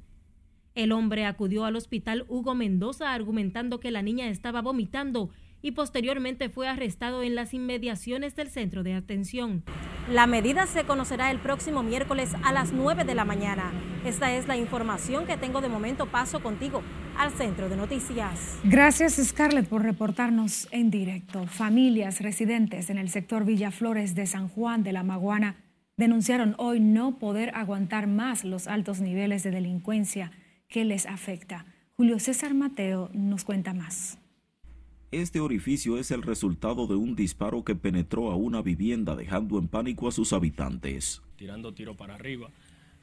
El 0.76 0.92
hombre 0.92 1.26
acudió 1.26 1.64
al 1.64 1.78
hospital 1.78 2.26
Hugo 2.28 2.56
Mendoza 2.56 3.14
argumentando 3.14 3.80
que 3.80 3.92
la 3.92 4.02
niña 4.02 4.28
estaba 4.28 4.62
vomitando 4.62 5.30
y 5.62 5.72
posteriormente 5.72 6.50
fue 6.50 6.68
arrestado 6.68 7.24
en 7.24 7.36
las 7.36 7.54
inmediaciones 7.54 8.36
del 8.36 8.50
centro 8.50 8.84
de 8.84 8.94
atención. 8.94 9.64
La 10.10 10.28
medida 10.28 10.66
se 10.66 10.86
conocerá 10.86 11.32
el 11.32 11.40
próximo 11.40 11.84
miércoles 11.84 12.32
a 12.44 12.52
las 12.52 12.74
9 12.74 13.04
de 13.04 13.16
la 13.16 13.26
mañana. 13.26 13.72
Esta 14.06 14.34
es 14.34 14.48
la 14.48 14.58
información 14.58 15.26
que 15.26 15.38
tengo 15.38 15.62
de 15.62 15.70
momento. 15.70 16.06
Paso 16.08 16.42
contigo 16.42 16.82
al 17.18 17.32
centro 17.32 17.70
de 17.70 17.76
noticias. 17.76 18.60
Gracias 18.64 19.16
Scarlett 19.16 19.68
por 19.68 19.84
reportarnos 19.84 20.68
en 20.72 20.90
directo. 20.90 21.46
Familias 21.48 22.22
residentes 22.22 22.90
en 22.90 22.98
el 22.98 23.10
sector 23.10 23.46
Villaflores 23.46 24.16
de 24.16 24.26
San 24.26 24.48
Juan 24.48 24.84
de 24.84 24.94
la 24.94 25.04
Maguana 25.04 25.58
denunciaron 25.98 26.56
hoy 26.58 26.80
no 26.80 27.20
poder 27.20 27.52
aguantar 27.56 28.08
más 28.08 28.46
los 28.46 28.68
altos 28.68 29.02
niveles 29.02 29.44
de 29.44 29.52
delincuencia 29.52 30.32
que 30.70 30.86
les 30.86 31.06
afecta. 31.06 31.66
Julio 31.98 32.20
César 32.20 32.54
Mateo 32.54 33.10
nos 33.14 33.44
cuenta 33.44 33.74
más. 33.74 34.19
Este 35.12 35.40
orificio 35.40 35.98
es 35.98 36.12
el 36.12 36.22
resultado 36.22 36.86
de 36.86 36.94
un 36.94 37.16
disparo 37.16 37.64
que 37.64 37.74
penetró 37.74 38.32
a 38.32 38.36
una 38.36 38.62
vivienda 38.62 39.16
dejando 39.16 39.58
en 39.58 39.68
pánico 39.68 40.08
a 40.08 40.12
sus 40.12 40.34
habitantes. 40.34 41.24
Tirando 41.36 41.74
tiro 41.74 41.96
para 41.96 42.14
arriba. 42.14 42.52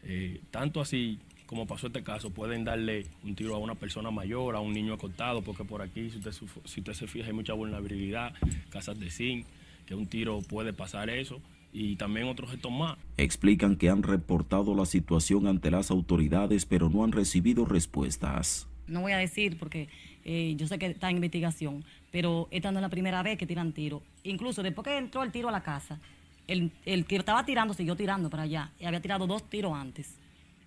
Eh, 0.05 0.41
tanto 0.53 0.81
así 0.81 1.19
como 1.47 1.67
pasó 1.67 1.89
este 1.89 2.05
caso, 2.05 2.31
pueden 2.31 2.65
darle 2.65 3.07
un 3.25 3.35
tiro 3.35 3.57
a 3.57 3.59
una 3.59 3.75
persona 3.75 4.13
mayor, 4.13 4.55
a 4.55 4.61
un 4.61 4.73
niño 4.73 4.95
acostado, 4.95 5.43
porque 5.43 5.65
por 5.65 5.83
aquí, 5.83 6.11
si 6.11 6.19
usted, 6.19 6.33
si 6.65 6.81
usted 6.81 6.93
se 6.93 7.09
fija, 7.09 7.27
hay 7.27 7.33
mucha 7.33 7.55
vulnerabilidad, 7.55 8.35
casas 8.71 9.01
de 9.01 9.11
zinc, 9.11 9.45
que 9.85 9.97
un 9.97 10.07
tiro 10.07 10.41
puede 10.43 10.73
pasar 10.73 11.11
eso 11.11 11.41
y 11.73 11.97
también 11.97 12.29
otros 12.29 12.51
gestos 12.53 12.71
más. 12.71 12.99
Explican 13.17 13.75
que 13.75 13.91
han 13.91 14.05
reportado 14.05 14.77
la 14.77 14.87
situación 14.87 15.49
ante 15.49 15.73
las 15.73 15.91
autoridades, 15.91 16.67
pero 16.67 16.89
no 16.89 17.03
han 17.03 17.11
recibido 17.11 17.65
respuestas. 17.65 18.69
No 18.89 19.01
voy 19.01 19.13
a 19.13 19.19
decir 19.19 19.59
porque 19.59 19.89
eh, 20.25 20.55
yo 20.57 20.67
sé 20.67 20.79
que 20.79 20.87
está 20.87 21.11
en 21.11 21.17
investigación, 21.17 21.85
pero 22.11 22.49
esta 22.51 22.71
no 22.73 22.79
es 22.79 22.83
la 22.83 22.89
primera 22.89 23.23
vez 23.23 23.39
que 23.39 23.47
tiran 23.47 23.73
tiro. 23.73 24.03
Incluso 24.25 24.63
después 24.63 24.87
que 24.87 24.97
entró 24.97 25.23
el 25.23 25.33
tiro 25.33 25.49
a 25.49 25.53
la 25.53 25.63
casa, 25.63 26.01
el, 26.47 26.71
el 26.85 27.05
que 27.05 27.17
estaba 27.17 27.45
tirando 27.45 27.75
siguió 27.75 27.97
tirando 27.97 28.31
para 28.31 28.45
allá 28.45 28.71
y 28.79 28.85
había 28.85 29.01
tirado 29.01 29.27
dos 29.27 29.49
tiros 29.49 29.73
antes. 29.75 30.17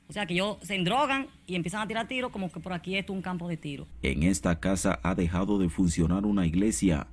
O 0.09 0.13
sea 0.13 0.25
que 0.25 0.33
ellos 0.33 0.57
se 0.63 0.75
endrogan 0.75 1.27
y 1.45 1.55
empiezan 1.55 1.81
a 1.81 1.87
tirar 1.87 2.07
tiros 2.07 2.31
como 2.31 2.51
que 2.51 2.59
por 2.59 2.73
aquí 2.73 2.95
es 2.95 3.07
un 3.09 3.21
campo 3.21 3.47
de 3.47 3.57
tiro. 3.57 3.87
En 4.01 4.23
esta 4.23 4.59
casa 4.59 4.99
ha 5.03 5.13
dejado 5.13 5.59
de 5.59 5.69
funcionar 5.69 6.25
una 6.25 6.47
iglesia 6.47 7.07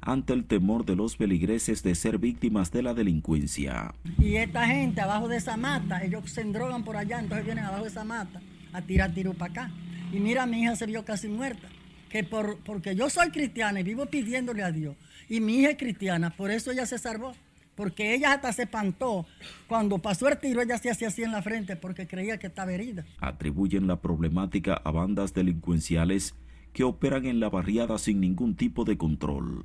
ante 0.00 0.32
el 0.32 0.44
temor 0.44 0.86
de 0.86 0.96
los 0.96 1.16
peligreses 1.16 1.82
de 1.82 1.94
ser 1.94 2.18
víctimas 2.18 2.70
de 2.72 2.82
la 2.82 2.94
delincuencia. 2.94 3.94
Y 4.18 4.36
esta 4.36 4.66
gente 4.66 5.00
abajo 5.00 5.28
de 5.28 5.36
esa 5.36 5.56
mata, 5.56 6.02
ellos 6.02 6.30
se 6.30 6.40
endrogan 6.40 6.84
por 6.84 6.96
allá, 6.96 7.18
entonces 7.18 7.44
vienen 7.44 7.64
abajo 7.64 7.82
de 7.82 7.90
esa 7.90 8.04
mata 8.04 8.40
a 8.72 8.80
tirar 8.80 9.12
tiro 9.12 9.34
para 9.34 9.50
acá. 9.50 9.70
Y 10.12 10.20
mira, 10.20 10.46
mi 10.46 10.62
hija 10.62 10.76
se 10.76 10.86
vio 10.86 11.04
casi 11.04 11.28
muerta 11.28 11.68
que 12.08 12.24
por, 12.24 12.58
porque 12.60 12.94
yo 12.96 13.10
soy 13.10 13.30
cristiana 13.30 13.80
y 13.80 13.82
vivo 13.82 14.06
pidiéndole 14.06 14.62
a 14.62 14.72
Dios, 14.72 14.96
y 15.28 15.40
mi 15.40 15.58
hija 15.58 15.70
es 15.70 15.76
cristiana, 15.76 16.30
por 16.30 16.50
eso 16.50 16.70
ella 16.70 16.86
se 16.86 16.98
salvó. 16.98 17.34
Porque 17.74 18.12
ella 18.12 18.32
hasta 18.32 18.52
se 18.52 18.62
espantó. 18.64 19.24
Cuando 19.68 19.98
pasó 19.98 20.26
el 20.26 20.36
tiro, 20.38 20.60
ella 20.60 20.78
se 20.78 20.90
hacía 20.90 21.06
así 21.06 21.22
en 21.22 21.30
la 21.30 21.42
frente 21.42 21.76
porque 21.76 22.08
creía 22.08 22.36
que 22.36 22.48
estaba 22.48 22.72
herida. 22.72 23.04
Atribuyen 23.20 23.86
la 23.86 24.00
problemática 24.00 24.74
a 24.74 24.90
bandas 24.90 25.32
delincuenciales 25.32 26.34
que 26.72 26.82
operan 26.82 27.24
en 27.26 27.38
la 27.38 27.48
barriada 27.50 27.96
sin 27.98 28.18
ningún 28.20 28.56
tipo 28.56 28.84
de 28.84 28.98
control. 28.98 29.64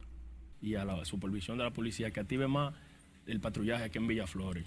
Y 0.62 0.76
a 0.76 0.86
la 0.86 1.04
supervisión 1.06 1.58
de 1.58 1.64
la 1.64 1.74
policía 1.74 2.12
que 2.12 2.20
active 2.20 2.48
más 2.48 2.76
el 3.26 3.40
patrullaje 3.40 3.86
aquí 3.86 3.98
en 3.98 4.06
Villaflores 4.06 4.66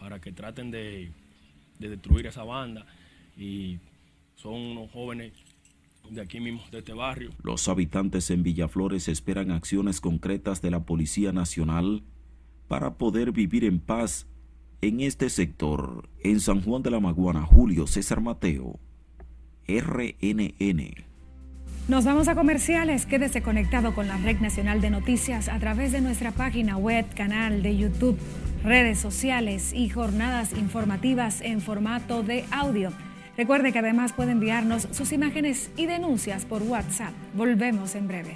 para 0.00 0.18
que 0.18 0.32
traten 0.32 0.70
de, 0.70 1.10
de 1.78 1.88
destruir 1.90 2.26
esa 2.26 2.44
banda. 2.44 2.86
Y 3.36 3.78
son 4.36 4.54
unos 4.54 4.90
jóvenes 4.92 5.32
de 6.10 6.20
aquí 6.20 6.38
mismo, 6.40 6.62
de 6.70 6.78
este 6.78 6.92
barrio. 6.92 7.30
Los 7.42 7.68
habitantes 7.68 8.30
en 8.30 8.42
Villaflores 8.42 9.08
esperan 9.08 9.50
acciones 9.50 10.00
concretas 10.00 10.62
de 10.62 10.70
la 10.70 10.84
Policía 10.84 11.32
Nacional 11.32 12.04
para 12.68 12.94
poder 12.94 13.32
vivir 13.32 13.64
en 13.64 13.80
paz 13.80 14.26
en 14.82 15.00
este 15.00 15.30
sector. 15.30 16.08
En 16.22 16.40
San 16.40 16.62
Juan 16.62 16.82
de 16.82 16.90
la 16.90 17.00
Maguana, 17.00 17.42
Julio 17.42 17.86
César 17.86 18.20
Mateo, 18.20 18.78
RNN. 19.66 21.06
Nos 21.88 22.04
vamos 22.04 22.28
a 22.28 22.34
comerciales. 22.34 23.06
Quédese 23.06 23.42
conectado 23.42 23.94
con 23.94 24.08
la 24.08 24.16
Red 24.16 24.40
Nacional 24.40 24.80
de 24.80 24.90
Noticias 24.90 25.48
a 25.48 25.58
través 25.58 25.92
de 25.92 26.00
nuestra 26.00 26.32
página 26.32 26.76
web, 26.76 27.06
canal 27.14 27.62
de 27.62 27.76
YouTube, 27.76 28.18
redes 28.64 28.98
sociales 28.98 29.72
y 29.72 29.88
jornadas 29.88 30.52
informativas 30.52 31.40
en 31.40 31.60
formato 31.60 32.22
de 32.22 32.44
audio. 32.50 32.92
Recuerde 33.36 33.72
que 33.72 33.78
además 33.78 34.12
puede 34.12 34.32
enviarnos 34.32 34.88
sus 34.92 35.12
imágenes 35.12 35.70
y 35.76 35.86
denuncias 35.86 36.44
por 36.44 36.62
WhatsApp. 36.62 37.12
Volvemos 37.34 37.94
en 37.94 38.08
breve. 38.08 38.34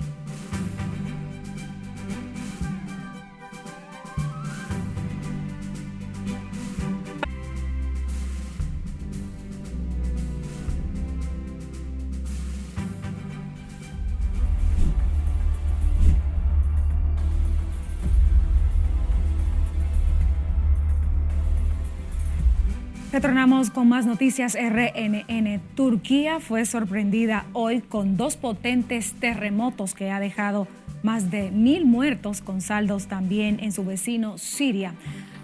Retornamos 23.12 23.70
con 23.70 23.88
más 23.88 24.06
noticias 24.06 24.54
RNN. 24.54 25.60
Turquía 25.74 26.38
fue 26.38 26.64
sorprendida 26.64 27.44
hoy 27.54 27.80
con 27.80 28.16
dos 28.16 28.36
potentes 28.36 29.14
terremotos 29.14 29.94
que 29.94 30.12
ha 30.12 30.20
dejado 30.20 30.68
más 31.02 31.28
de 31.28 31.50
mil 31.50 31.86
muertos 31.86 32.40
con 32.40 32.60
saldos 32.60 33.08
también 33.08 33.58
en 33.60 33.72
su 33.72 33.84
vecino 33.84 34.38
Siria. 34.38 34.94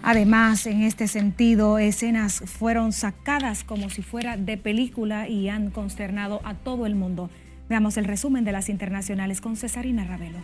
Además, 0.01 0.65
en 0.65 0.81
este 0.83 1.09
sentido, 1.09 1.77
escenas 1.77 2.41
fueron 2.45 2.93
sacadas 2.93 3.65
como 3.65 3.89
si 3.89 4.01
fuera 4.01 4.37
de 4.37 4.55
película 4.55 5.27
y 5.27 5.49
han 5.49 5.69
consternado 5.69 6.39
a 6.45 6.53
todo 6.53 6.85
el 6.85 6.95
mundo. 6.95 7.29
Veamos 7.67 7.97
el 7.97 8.05
resumen 8.05 8.45
de 8.45 8.53
las 8.53 8.69
internacionales 8.69 9.41
con 9.41 9.57
Cesarina 9.57 10.05
Ravelo. 10.05 10.39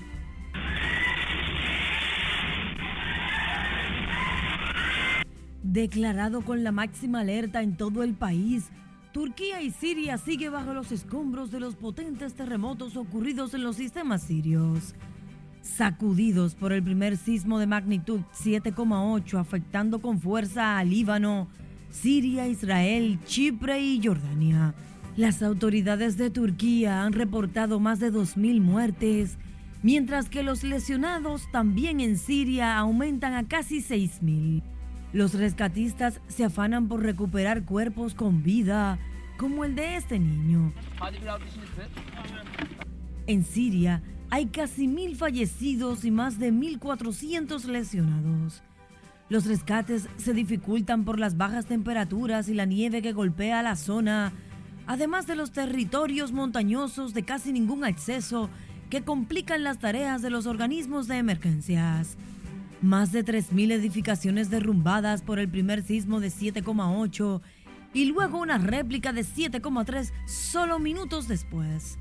Declarado 5.73 6.41
con 6.41 6.63
la 6.63 6.71
máxima 6.71 7.21
alerta 7.21 7.63
en 7.63 7.75
todo 7.77 8.03
el 8.03 8.13
país, 8.13 8.65
Turquía 9.11 9.63
y 9.63 9.71
Siria 9.71 10.19
sigue 10.19 10.49
bajo 10.49 10.71
los 10.71 10.91
escombros 10.91 11.49
de 11.49 11.59
los 11.59 11.73
potentes 11.75 12.35
terremotos 12.35 12.95
ocurridos 12.95 13.55
en 13.55 13.63
los 13.63 13.77
sistemas 13.77 14.21
sirios. 14.21 14.93
Sacudidos 15.63 16.53
por 16.53 16.73
el 16.73 16.83
primer 16.83 17.17
sismo 17.17 17.57
de 17.57 17.65
magnitud 17.65 18.19
7,8 18.35 19.39
afectando 19.39 19.99
con 19.99 20.21
fuerza 20.21 20.77
a 20.77 20.83
Líbano, 20.83 21.47
Siria, 21.89 22.47
Israel, 22.47 23.17
Chipre 23.25 23.81
y 23.81 23.99
Jordania. 23.99 24.75
Las 25.17 25.41
autoridades 25.41 26.17
de 26.17 26.29
Turquía 26.29 27.01
han 27.01 27.13
reportado 27.13 27.79
más 27.79 27.99
de 27.99 28.13
2.000 28.13 28.61
muertes, 28.61 29.39
mientras 29.81 30.29
que 30.29 30.43
los 30.43 30.63
lesionados 30.63 31.51
también 31.51 31.99
en 31.99 32.19
Siria 32.19 32.77
aumentan 32.77 33.33
a 33.33 33.47
casi 33.47 33.81
6.000. 33.81 34.61
Los 35.13 35.35
rescatistas 35.35 36.21
se 36.27 36.43
afanan 36.43 36.87
por 36.87 37.03
recuperar 37.03 37.65
cuerpos 37.65 38.15
con 38.15 38.41
vida, 38.41 38.97
como 39.37 39.63
el 39.63 39.75
de 39.75 39.95
este 39.95 40.17
niño. 40.17 40.73
En 43.27 43.45
Siria 43.45 44.01
hay 44.31 44.47
casi 44.47 44.87
mil 44.87 45.15
fallecidos 45.15 46.03
y 46.03 46.09
más 46.09 46.39
de 46.39 46.51
1.400 46.51 47.63
lesionados. 47.65 48.63
Los 49.29 49.45
rescates 49.45 50.09
se 50.17 50.33
dificultan 50.33 51.05
por 51.05 51.19
las 51.19 51.37
bajas 51.37 51.67
temperaturas 51.67 52.49
y 52.49 52.55
la 52.55 52.65
nieve 52.65 53.03
que 53.03 53.13
golpea 53.13 53.61
la 53.61 53.75
zona, 53.75 54.33
además 54.87 55.27
de 55.27 55.35
los 55.35 55.51
territorios 55.51 56.31
montañosos 56.31 57.13
de 57.13 57.23
casi 57.23 57.53
ningún 57.53 57.85
acceso 57.85 58.49
que 58.89 59.03
complican 59.03 59.63
las 59.63 59.77
tareas 59.77 60.23
de 60.23 60.31
los 60.31 60.47
organismos 60.47 61.07
de 61.07 61.17
emergencias. 61.17 62.17
Más 62.83 63.11
de 63.11 63.25
3.000 63.25 63.71
edificaciones 63.71 64.49
derrumbadas 64.49 65.21
por 65.21 65.39
el 65.39 65.49
primer 65.49 65.81
sismo 65.83 66.19
de 66.19 66.27
7,8 66.27 67.41
y 67.93 68.05
luego 68.05 68.39
una 68.39 68.57
réplica 68.57 69.13
de 69.13 69.21
7,3 69.21 70.11
solo 70.27 70.79
minutos 70.79 71.27
después. 71.27 71.97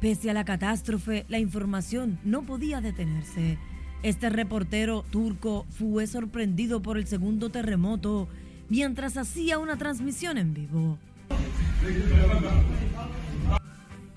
Pese 0.00 0.30
a 0.30 0.34
la 0.34 0.44
catástrofe, 0.44 1.24
la 1.28 1.38
información 1.38 2.18
no 2.22 2.42
podía 2.42 2.80
detenerse. 2.80 3.58
Este 4.02 4.28
reportero 4.28 5.04
turco 5.10 5.66
fue 5.70 6.06
sorprendido 6.06 6.82
por 6.82 6.98
el 6.98 7.06
segundo 7.06 7.48
terremoto 7.48 8.28
mientras 8.68 9.16
hacía 9.16 9.58
una 9.58 9.78
transmisión 9.78 10.36
en 10.36 10.52
vivo. 10.52 10.98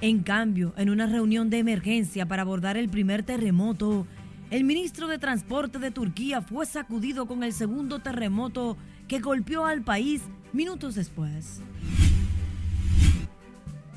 En 0.01 0.23
cambio, 0.23 0.73
en 0.77 0.89
una 0.89 1.07
reunión 1.07 1.49
de 1.49 1.59
emergencia 1.59 2.25
para 2.25 2.43
abordar 2.43 2.77
el 2.77 2.87
primer 2.87 3.23
terremoto, 3.23 4.07
el 4.49 4.63
ministro 4.63 5.07
de 5.07 5.19
Transporte 5.19 5.77
de 5.77 5.91
Turquía 5.91 6.41
fue 6.41 6.65
sacudido 6.65 7.25
con 7.25 7.43
el 7.43 7.51
segundo 7.51 7.99
terremoto 7.99 8.77
que 9.09 9.19
golpeó 9.19 9.65
al 9.65 9.81
país 9.81 10.21
minutos 10.53 10.95
después. 10.95 11.61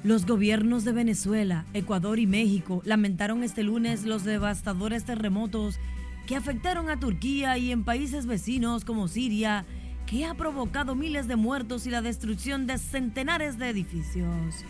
Los 0.03 0.27
gobiernos 0.27 0.85
de 0.85 0.91
Venezuela, 0.91 1.67
Ecuador 1.73 2.19
y 2.19 2.27
México 2.27 2.83
lamentaron 2.85 3.45
este 3.45 3.63
lunes 3.63 4.05
los 4.05 4.25
devastadores 4.25 5.05
terremotos 5.05 5.79
que 6.27 6.35
afectaron 6.35 6.91
a 6.91 6.99
Turquía 6.99 7.57
y 7.59 7.71
en 7.71 7.85
países 7.85 8.27
vecinos 8.27 8.85
como 8.85 9.07
Siria, 9.07 9.65
que 10.07 10.25
ha 10.25 10.35
provocado 10.35 10.97
miles 10.97 11.29
de 11.29 11.37
muertos 11.37 11.87
y 11.87 11.91
la 11.91 12.03
destrucción 12.03 12.67
de 12.67 12.79
centenares 12.79 13.57
de 13.59 13.69
edificios. 13.69 14.65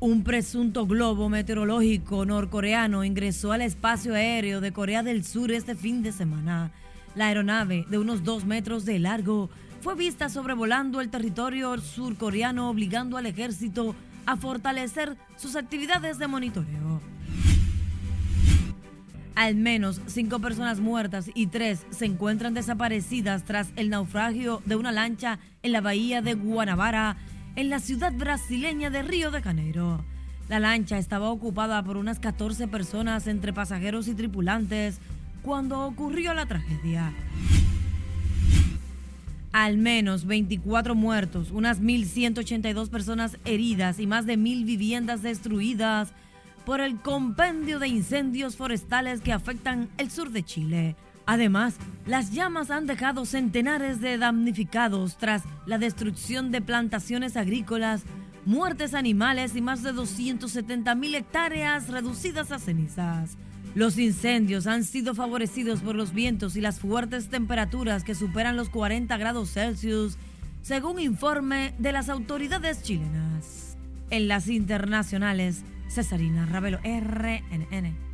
Un 0.00 0.22
presunto 0.22 0.86
globo 0.86 1.28
meteorológico 1.28 2.24
norcoreano 2.24 3.02
ingresó 3.02 3.50
al 3.50 3.62
espacio 3.62 4.14
aéreo 4.14 4.60
de 4.60 4.70
Corea 4.70 5.02
del 5.02 5.24
Sur 5.24 5.50
este 5.50 5.74
fin 5.74 6.04
de 6.04 6.12
semana. 6.12 6.70
La 7.16 7.26
aeronave, 7.26 7.84
de 7.90 7.98
unos 7.98 8.22
dos 8.22 8.44
metros 8.44 8.84
de 8.84 9.00
largo, 9.00 9.50
fue 9.80 9.96
vista 9.96 10.28
sobrevolando 10.28 11.00
el 11.00 11.10
territorio 11.10 11.76
surcoreano 11.78 12.70
obligando 12.70 13.16
al 13.16 13.26
ejército 13.26 13.96
a 14.24 14.36
fortalecer 14.36 15.16
sus 15.36 15.56
actividades 15.56 16.18
de 16.18 16.28
monitoreo. 16.28 17.00
Al 19.34 19.56
menos 19.56 20.00
cinco 20.06 20.38
personas 20.38 20.78
muertas 20.78 21.28
y 21.34 21.48
tres 21.48 21.84
se 21.90 22.04
encuentran 22.04 22.54
desaparecidas 22.54 23.42
tras 23.42 23.70
el 23.74 23.90
naufragio 23.90 24.62
de 24.64 24.76
una 24.76 24.92
lancha 24.92 25.40
en 25.62 25.72
la 25.72 25.80
bahía 25.80 26.22
de 26.22 26.34
Guanabara, 26.34 27.16
en 27.58 27.70
la 27.70 27.80
ciudad 27.80 28.12
brasileña 28.12 28.88
de 28.88 29.02
Río 29.02 29.32
de 29.32 29.42
Janeiro. 29.42 30.04
La 30.48 30.60
lancha 30.60 30.96
estaba 30.96 31.28
ocupada 31.28 31.82
por 31.82 31.96
unas 31.96 32.20
14 32.20 32.68
personas 32.68 33.26
entre 33.26 33.52
pasajeros 33.52 34.06
y 34.06 34.14
tripulantes 34.14 35.00
cuando 35.42 35.80
ocurrió 35.80 36.34
la 36.34 36.46
tragedia. 36.46 37.12
Al 39.50 39.76
menos 39.76 40.24
24 40.24 40.94
muertos, 40.94 41.50
unas 41.50 41.82
1.182 41.82 42.90
personas 42.90 43.38
heridas 43.44 43.98
y 43.98 44.06
más 44.06 44.24
de 44.24 44.38
1.000 44.38 44.64
viviendas 44.64 45.22
destruidas 45.22 46.12
por 46.64 46.80
el 46.80 47.00
compendio 47.00 47.80
de 47.80 47.88
incendios 47.88 48.54
forestales 48.54 49.20
que 49.20 49.32
afectan 49.32 49.88
el 49.98 50.12
sur 50.12 50.30
de 50.30 50.44
Chile. 50.44 50.96
Además, 51.28 51.76
las 52.06 52.32
llamas 52.32 52.70
han 52.70 52.86
dejado 52.86 53.26
centenares 53.26 54.00
de 54.00 54.16
damnificados 54.16 55.18
tras 55.18 55.42
la 55.66 55.76
destrucción 55.76 56.50
de 56.50 56.62
plantaciones 56.62 57.36
agrícolas, 57.36 58.04
muertes 58.46 58.94
animales 58.94 59.54
y 59.54 59.60
más 59.60 59.82
de 59.82 59.92
270 59.92 60.94
mil 60.94 61.14
hectáreas 61.14 61.90
reducidas 61.90 62.50
a 62.50 62.58
cenizas. 62.58 63.36
Los 63.74 63.98
incendios 63.98 64.66
han 64.66 64.84
sido 64.84 65.14
favorecidos 65.14 65.80
por 65.80 65.96
los 65.96 66.14
vientos 66.14 66.56
y 66.56 66.62
las 66.62 66.80
fuertes 66.80 67.28
temperaturas 67.28 68.04
que 68.04 68.14
superan 68.14 68.56
los 68.56 68.70
40 68.70 69.14
grados 69.18 69.52
Celsius, 69.52 70.16
según 70.62 70.98
informe 70.98 71.74
de 71.78 71.92
las 71.92 72.08
autoridades 72.08 72.82
chilenas. 72.82 73.76
En 74.08 74.28
las 74.28 74.48
internacionales, 74.48 75.62
Cesarina 75.90 76.46
Ravelo, 76.46 76.78
RNN. 76.78 78.07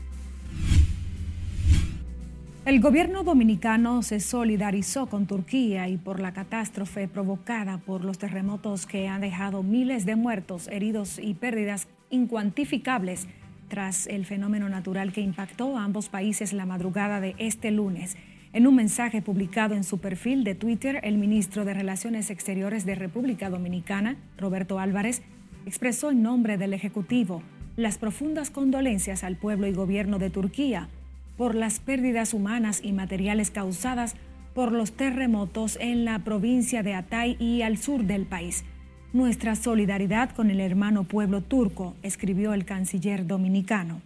El 2.66 2.80
gobierno 2.80 3.24
dominicano 3.24 4.02
se 4.02 4.20
solidarizó 4.20 5.04
con 5.04 5.26
Turquía 5.26 5.86
y 5.88 5.98
por 5.98 6.18
la 6.18 6.32
catástrofe 6.32 7.08
provocada 7.08 7.76
por 7.76 8.06
los 8.06 8.16
terremotos 8.16 8.86
que 8.86 9.06
han 9.06 9.20
dejado 9.20 9.62
miles 9.62 10.06
de 10.06 10.16
muertos, 10.16 10.68
heridos 10.68 11.18
y 11.18 11.34
pérdidas 11.34 11.88
incuantificables 12.08 13.28
tras 13.68 14.06
el 14.06 14.24
fenómeno 14.24 14.70
natural 14.70 15.12
que 15.12 15.20
impactó 15.20 15.76
a 15.76 15.84
ambos 15.84 16.08
países 16.08 16.54
la 16.54 16.64
madrugada 16.64 17.20
de 17.20 17.34
este 17.36 17.70
lunes. 17.70 18.16
En 18.54 18.66
un 18.66 18.76
mensaje 18.76 19.20
publicado 19.20 19.74
en 19.74 19.84
su 19.84 19.98
perfil 19.98 20.42
de 20.42 20.54
Twitter, 20.54 21.00
el 21.02 21.18
ministro 21.18 21.66
de 21.66 21.74
Relaciones 21.74 22.30
Exteriores 22.30 22.86
de 22.86 22.94
República 22.94 23.50
Dominicana, 23.50 24.16
Roberto 24.38 24.78
Álvarez, 24.78 25.20
expresó 25.66 26.10
en 26.10 26.22
nombre 26.22 26.56
del 26.56 26.72
Ejecutivo 26.72 27.42
las 27.76 27.98
profundas 27.98 28.48
condolencias 28.48 29.22
al 29.22 29.36
pueblo 29.36 29.66
y 29.66 29.72
gobierno 29.74 30.18
de 30.18 30.30
Turquía 30.30 30.88
por 31.36 31.54
las 31.54 31.80
pérdidas 31.80 32.34
humanas 32.34 32.80
y 32.82 32.92
materiales 32.92 33.50
causadas 33.50 34.14
por 34.54 34.72
los 34.72 34.92
terremotos 34.92 35.76
en 35.80 36.04
la 36.04 36.20
provincia 36.20 36.82
de 36.82 36.94
Atay 36.94 37.36
y 37.40 37.62
al 37.62 37.76
sur 37.76 38.04
del 38.04 38.24
país. 38.24 38.64
Nuestra 39.12 39.56
solidaridad 39.56 40.30
con 40.30 40.50
el 40.50 40.60
hermano 40.60 41.04
pueblo 41.04 41.40
turco, 41.40 41.94
escribió 42.02 42.54
el 42.54 42.64
canciller 42.64 43.26
dominicano. 43.26 44.00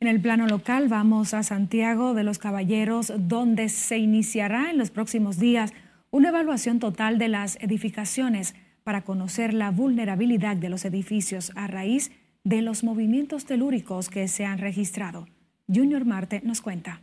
En 0.00 0.08
el 0.08 0.20
plano 0.20 0.46
local 0.46 0.88
vamos 0.88 1.34
a 1.34 1.42
Santiago 1.42 2.14
de 2.14 2.24
los 2.24 2.38
Caballeros, 2.38 3.12
donde 3.16 3.68
se 3.68 3.98
iniciará 3.98 4.70
en 4.70 4.78
los 4.78 4.90
próximos 4.90 5.38
días 5.38 5.72
una 6.10 6.28
evaluación 6.28 6.78
total 6.78 7.18
de 7.18 7.28
las 7.28 7.56
edificaciones 7.60 8.54
para 8.84 9.02
conocer 9.02 9.54
la 9.54 9.70
vulnerabilidad 9.70 10.56
de 10.56 10.68
los 10.68 10.84
edificios 10.84 11.52
a 11.56 11.66
raíz 11.66 12.12
los 12.44 12.84
movimientos 12.84 13.46
telúricos 13.46 14.08
que 14.08 14.28
se 14.28 14.44
han 14.44 14.58
registrado. 14.58 15.26
Junior 15.66 16.04
Marte 16.04 16.42
nos 16.44 16.60
cuenta. 16.60 17.00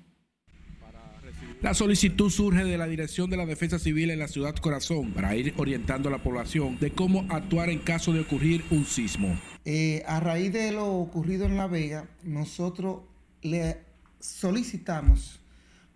La 1.61 1.73
solicitud 1.73 2.29
surge 2.29 2.63
de 2.63 2.77
la 2.77 2.87
Dirección 2.87 3.29
de 3.29 3.37
la 3.37 3.45
Defensa 3.45 3.77
Civil 3.77 4.09
en 4.09 4.19
la 4.19 4.27
ciudad 4.27 4.55
Corazón 4.55 5.11
para 5.11 5.35
ir 5.35 5.53
orientando 5.57 6.09
a 6.09 6.11
la 6.11 6.23
población 6.23 6.79
de 6.79 6.91
cómo 6.91 7.25
actuar 7.29 7.69
en 7.69 7.79
caso 7.79 8.13
de 8.13 8.21
ocurrir 8.21 8.63
un 8.71 8.85
sismo. 8.85 9.39
Eh, 9.65 10.03
a 10.07 10.19
raíz 10.19 10.53
de 10.53 10.71
lo 10.71 10.87
ocurrido 10.87 11.45
en 11.45 11.57
La 11.57 11.67
Vega, 11.67 12.07
nosotros 12.23 13.01
le 13.43 13.77
solicitamos 14.19 15.39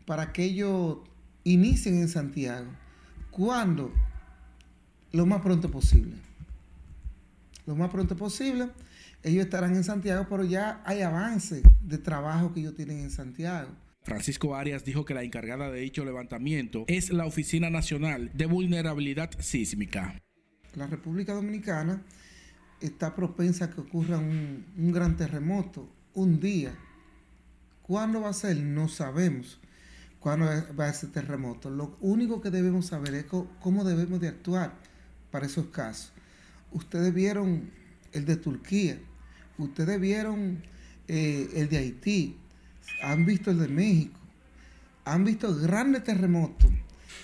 para 0.06 0.34
que 0.34 0.44
ellos 0.44 1.00
inicien 1.44 2.00
en 2.00 2.10
Santiago. 2.10 2.72
¿Cuándo? 3.32 3.92
Lo 5.12 5.26
más 5.26 5.42
pronto 5.42 5.70
posible. 5.72 6.16
Lo 7.66 7.76
más 7.76 7.90
pronto 7.90 8.16
posible. 8.16 8.70
Ellos 9.26 9.46
estarán 9.46 9.76
en 9.76 9.84
Santiago, 9.84 10.28
pero 10.30 10.44
ya 10.44 10.84
hay 10.86 11.02
avance 11.02 11.64
de 11.82 11.98
trabajo 11.98 12.54
que 12.54 12.60
ellos 12.60 12.76
tienen 12.76 13.00
en 13.00 13.10
Santiago. 13.10 13.72
Francisco 14.04 14.56
Arias 14.56 14.86
dijo 14.86 15.04
que 15.04 15.16
la 15.16 15.24
encargada 15.24 15.72
de 15.72 15.80
dicho 15.80 16.06
levantamiento 16.06 16.86
es 16.88 17.10
la 17.10 17.26
Oficina 17.26 17.72
Nacional 17.72 18.30
de 18.36 18.46
Vulnerabilidad 18.46 19.32
Sísmica. 19.40 20.22
La 20.76 20.86
República 20.86 21.34
Dominicana 21.34 22.04
está 22.80 23.16
propensa 23.16 23.66
a 23.66 23.72
que 23.72 23.82
ocurra 23.82 24.20
un, 24.20 24.64
un 24.78 24.92
gran 24.92 25.18
terremoto 25.18 25.90
un 26.14 26.40
día. 26.40 26.76
¿Cuándo 27.82 28.22
va 28.22 28.30
a 28.30 28.34
ser? 28.34 28.58
No 28.58 28.88
sabemos 28.90 29.60
cuándo 30.20 30.46
va 30.80 30.88
a 30.88 30.94
ser 30.94 31.12
terremoto. 31.12 31.72
Lo 31.72 31.98
único 32.00 32.42
que 32.42 32.52
debemos 32.52 32.86
saber 32.86 33.16
es 33.16 33.26
cómo 33.26 33.84
debemos 33.84 34.20
de 34.20 34.28
actuar 34.28 34.76
para 35.32 35.48
esos 35.48 35.66
casos. 35.70 36.14
Ustedes 36.72 37.12
vieron 37.12 37.72
el 38.12 38.26
de 38.26 38.36
Turquía, 38.36 39.00
ustedes 39.58 40.00
vieron 40.00 40.62
eh, 41.08 41.50
el 41.56 41.70
de 41.70 41.78
Haití, 41.78 42.36
han 43.04 43.26
visto 43.26 43.52
el 43.52 43.60
de 43.60 43.68
México, 43.68 44.20
han 45.06 45.24
visto 45.24 45.56
grandes 45.56 46.04
terremotos 46.04 46.72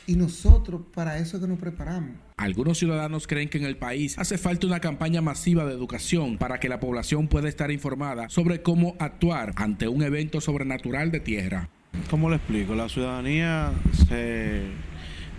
y 0.08 0.16
nosotros 0.16 0.82
para 0.94 1.18
eso 1.18 1.38
es 1.38 1.44
que 1.44 1.48
nos 1.48 1.60
preparamos. 1.60 2.12
Algunos 2.38 2.80
ciudadanos 2.80 3.28
creen 3.28 3.50
que 3.50 3.58
en 3.58 3.66
el 3.66 3.78
país 3.78 4.18
hace 4.18 4.38
falta 4.38 4.66
una 4.66 4.80
campaña 4.80 5.22
masiva 5.22 5.66
de 5.66 5.74
educación 5.74 6.38
para 6.38 6.60
que 6.60 6.70
la 6.70 6.80
población 6.80 7.28
pueda 7.28 7.48
estar 7.48 7.72
informada 7.72 8.30
sobre 8.30 8.62
cómo 8.62 8.96
actuar 9.00 9.54
ante 9.56 9.88
un 9.88 10.02
evento 10.02 10.42
sobrenatural 10.42 11.12
de 11.12 11.20
tierra. 11.20 11.70
¿Cómo 12.10 12.30
le 12.30 12.38
explico? 12.38 12.74
La 12.74 12.90
ciudadanía 12.90 13.72
se 14.08 14.64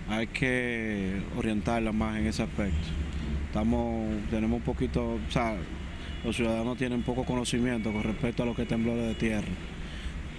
hay 0.08 0.26
que 0.28 1.22
orientarla 1.36 1.92
más 1.92 2.18
en 2.18 2.26
ese 2.26 2.42
aspecto. 2.42 2.76
Estamos, 3.46 4.08
tenemos 4.30 4.58
un 4.58 4.64
poquito, 4.64 5.14
o 5.14 5.30
sea, 5.30 5.56
los 6.24 6.36
ciudadanos 6.36 6.78
tienen 6.78 7.02
poco 7.02 7.24
conocimiento 7.24 7.92
con 7.92 8.02
respecto 8.02 8.42
a 8.42 8.46
lo 8.46 8.54
que 8.54 8.62
es 8.62 8.68
temblores 8.68 9.06
de 9.06 9.14
tierra. 9.14 9.48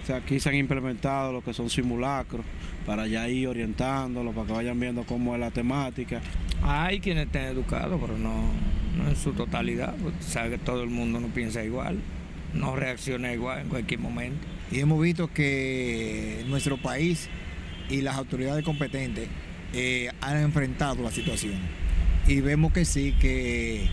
O 0.02 0.06
sea, 0.06 0.17
aquí 0.17 0.39
se 0.39 0.50
han 0.50 0.56
implementado 0.56 1.32
lo 1.32 1.41
que 1.41 1.54
son 1.54 1.69
simulacros 1.69 2.46
para 2.86 3.08
ya 3.08 3.28
ir 3.30 3.48
orientándolo, 3.48 4.34
para 4.34 4.48
que 4.48 4.54
vayan 4.54 4.80
viendo 4.80 5.04
cómo 5.04 5.34
es 5.34 5.39
la 5.39 5.52
temática. 5.52 6.22
Hay 6.62 7.00
quienes 7.00 7.28
estén 7.28 7.46
educados, 7.46 8.00
pero 8.02 8.17
no, 8.17 8.50
no 8.98 9.10
en 9.10 9.15
su 9.15 9.32
totalidad, 9.32 9.96
porque 10.04 10.22
sabe 10.22 10.52
que 10.52 10.58
todo 10.58 10.84
el 10.84 10.89
mundo 10.89 11.22
no 11.22 11.28
piensa 11.28 11.63
igual, 11.63 12.00
no 12.54 12.76
reacciona 12.76 13.32
igual 13.32 13.62
en 13.62 13.69
cualquier 13.69 14.02
momento. 14.02 14.46
Y 14.72 14.80
hemos 14.80 15.02
visto 15.02 15.32
que 15.32 16.43
nuestro 16.48 16.78
país 16.78 17.30
y 17.89 18.02
las 18.02 18.17
autoridades 18.17 18.65
competentes 18.65 19.30
eh, 19.74 20.10
han 20.19 20.38
enfrentado 20.38 21.02
la 21.02 21.12
situación. 21.12 21.56
Y 22.28 22.41
vemos 22.41 22.74
que 22.74 22.86
sí, 22.86 23.13
que 23.19 23.88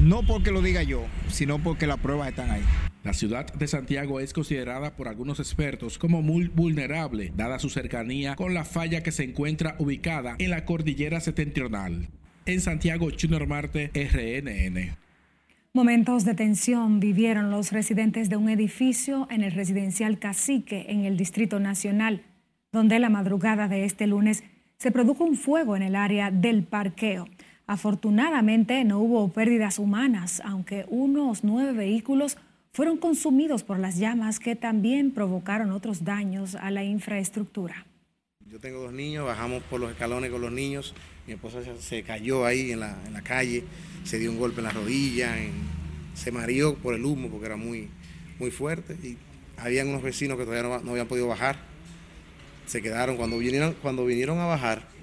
no 0.00 0.22
porque 0.22 0.50
lo 0.50 0.62
diga 0.62 0.82
yo, 0.82 1.04
sino 1.28 1.58
porque 1.58 1.86
las 1.86 1.98
pruebas 1.98 2.28
están 2.28 2.50
ahí. 2.50 2.62
La 3.02 3.12
ciudad 3.12 3.52
de 3.52 3.66
Santiago 3.66 4.18
es 4.20 4.32
considerada 4.32 4.96
por 4.96 5.08
algunos 5.08 5.38
expertos 5.38 5.98
como 5.98 6.22
muy 6.22 6.48
vulnerable, 6.48 7.32
dada 7.36 7.58
su 7.58 7.68
cercanía 7.68 8.34
con 8.34 8.54
la 8.54 8.64
falla 8.64 9.02
que 9.02 9.12
se 9.12 9.24
encuentra 9.24 9.76
ubicada 9.78 10.36
en 10.38 10.50
la 10.50 10.64
cordillera 10.64 11.20
septentrional. 11.20 12.08
En 12.46 12.60
Santiago, 12.60 13.08
Junior 13.20 13.46
Marte, 13.46 13.90
RNN. 13.94 14.96
Momentos 15.74 16.24
de 16.24 16.34
tensión 16.34 17.00
vivieron 17.00 17.50
los 17.50 17.72
residentes 17.72 18.30
de 18.30 18.36
un 18.36 18.48
edificio 18.48 19.26
en 19.30 19.42
el 19.42 19.52
residencial 19.52 20.18
Cacique, 20.18 20.86
en 20.88 21.04
el 21.04 21.16
Distrito 21.16 21.58
Nacional, 21.58 22.22
donde 22.72 22.98
la 23.00 23.10
madrugada 23.10 23.66
de 23.66 23.84
este 23.84 24.06
lunes 24.06 24.44
se 24.78 24.92
produjo 24.92 25.24
un 25.24 25.36
fuego 25.36 25.76
en 25.76 25.82
el 25.82 25.96
área 25.96 26.30
del 26.30 26.62
parqueo. 26.62 27.26
Afortunadamente 27.66 28.84
no 28.84 29.00
hubo 29.00 29.28
pérdidas 29.28 29.78
humanas, 29.78 30.42
aunque 30.44 30.84
unos 30.88 31.44
nueve 31.44 31.72
vehículos 31.72 32.36
fueron 32.72 32.98
consumidos 32.98 33.62
por 33.62 33.78
las 33.78 33.96
llamas 33.96 34.38
que 34.38 34.56
también 34.56 35.12
provocaron 35.12 35.70
otros 35.70 36.04
daños 36.04 36.56
a 36.56 36.70
la 36.70 36.84
infraestructura. 36.84 37.86
Yo 38.50 38.60
tengo 38.60 38.80
dos 38.80 38.92
niños, 38.92 39.24
bajamos 39.24 39.62
por 39.64 39.80
los 39.80 39.90
escalones 39.90 40.30
con 40.30 40.42
los 40.42 40.52
niños, 40.52 40.94
mi 41.26 41.32
esposa 41.32 41.60
se 41.78 42.02
cayó 42.02 42.44
ahí 42.44 42.72
en 42.72 42.80
la, 42.80 42.98
en 43.06 43.14
la 43.14 43.22
calle, 43.22 43.64
se 44.04 44.18
dio 44.18 44.30
un 44.30 44.38
golpe 44.38 44.58
en 44.60 44.64
la 44.64 44.70
rodilla, 44.70 45.34
se 46.14 46.30
mareó 46.30 46.74
por 46.74 46.94
el 46.94 47.04
humo 47.04 47.30
porque 47.30 47.46
era 47.46 47.56
muy, 47.56 47.88
muy 48.38 48.50
fuerte. 48.50 48.94
Y 49.02 49.16
habían 49.56 49.88
unos 49.88 50.02
vecinos 50.02 50.36
que 50.36 50.44
todavía 50.44 50.80
no, 50.82 50.90
habían 50.90 51.06
podido 51.06 51.28
bajar, 51.28 51.56
se 52.66 52.82
quedaron, 52.82 53.16
cuando 53.16 53.38
vinieron, 53.38 53.74
cuando 53.80 54.04
vinieron 54.04 54.38
a 54.38 54.46
bajar, 54.46 54.93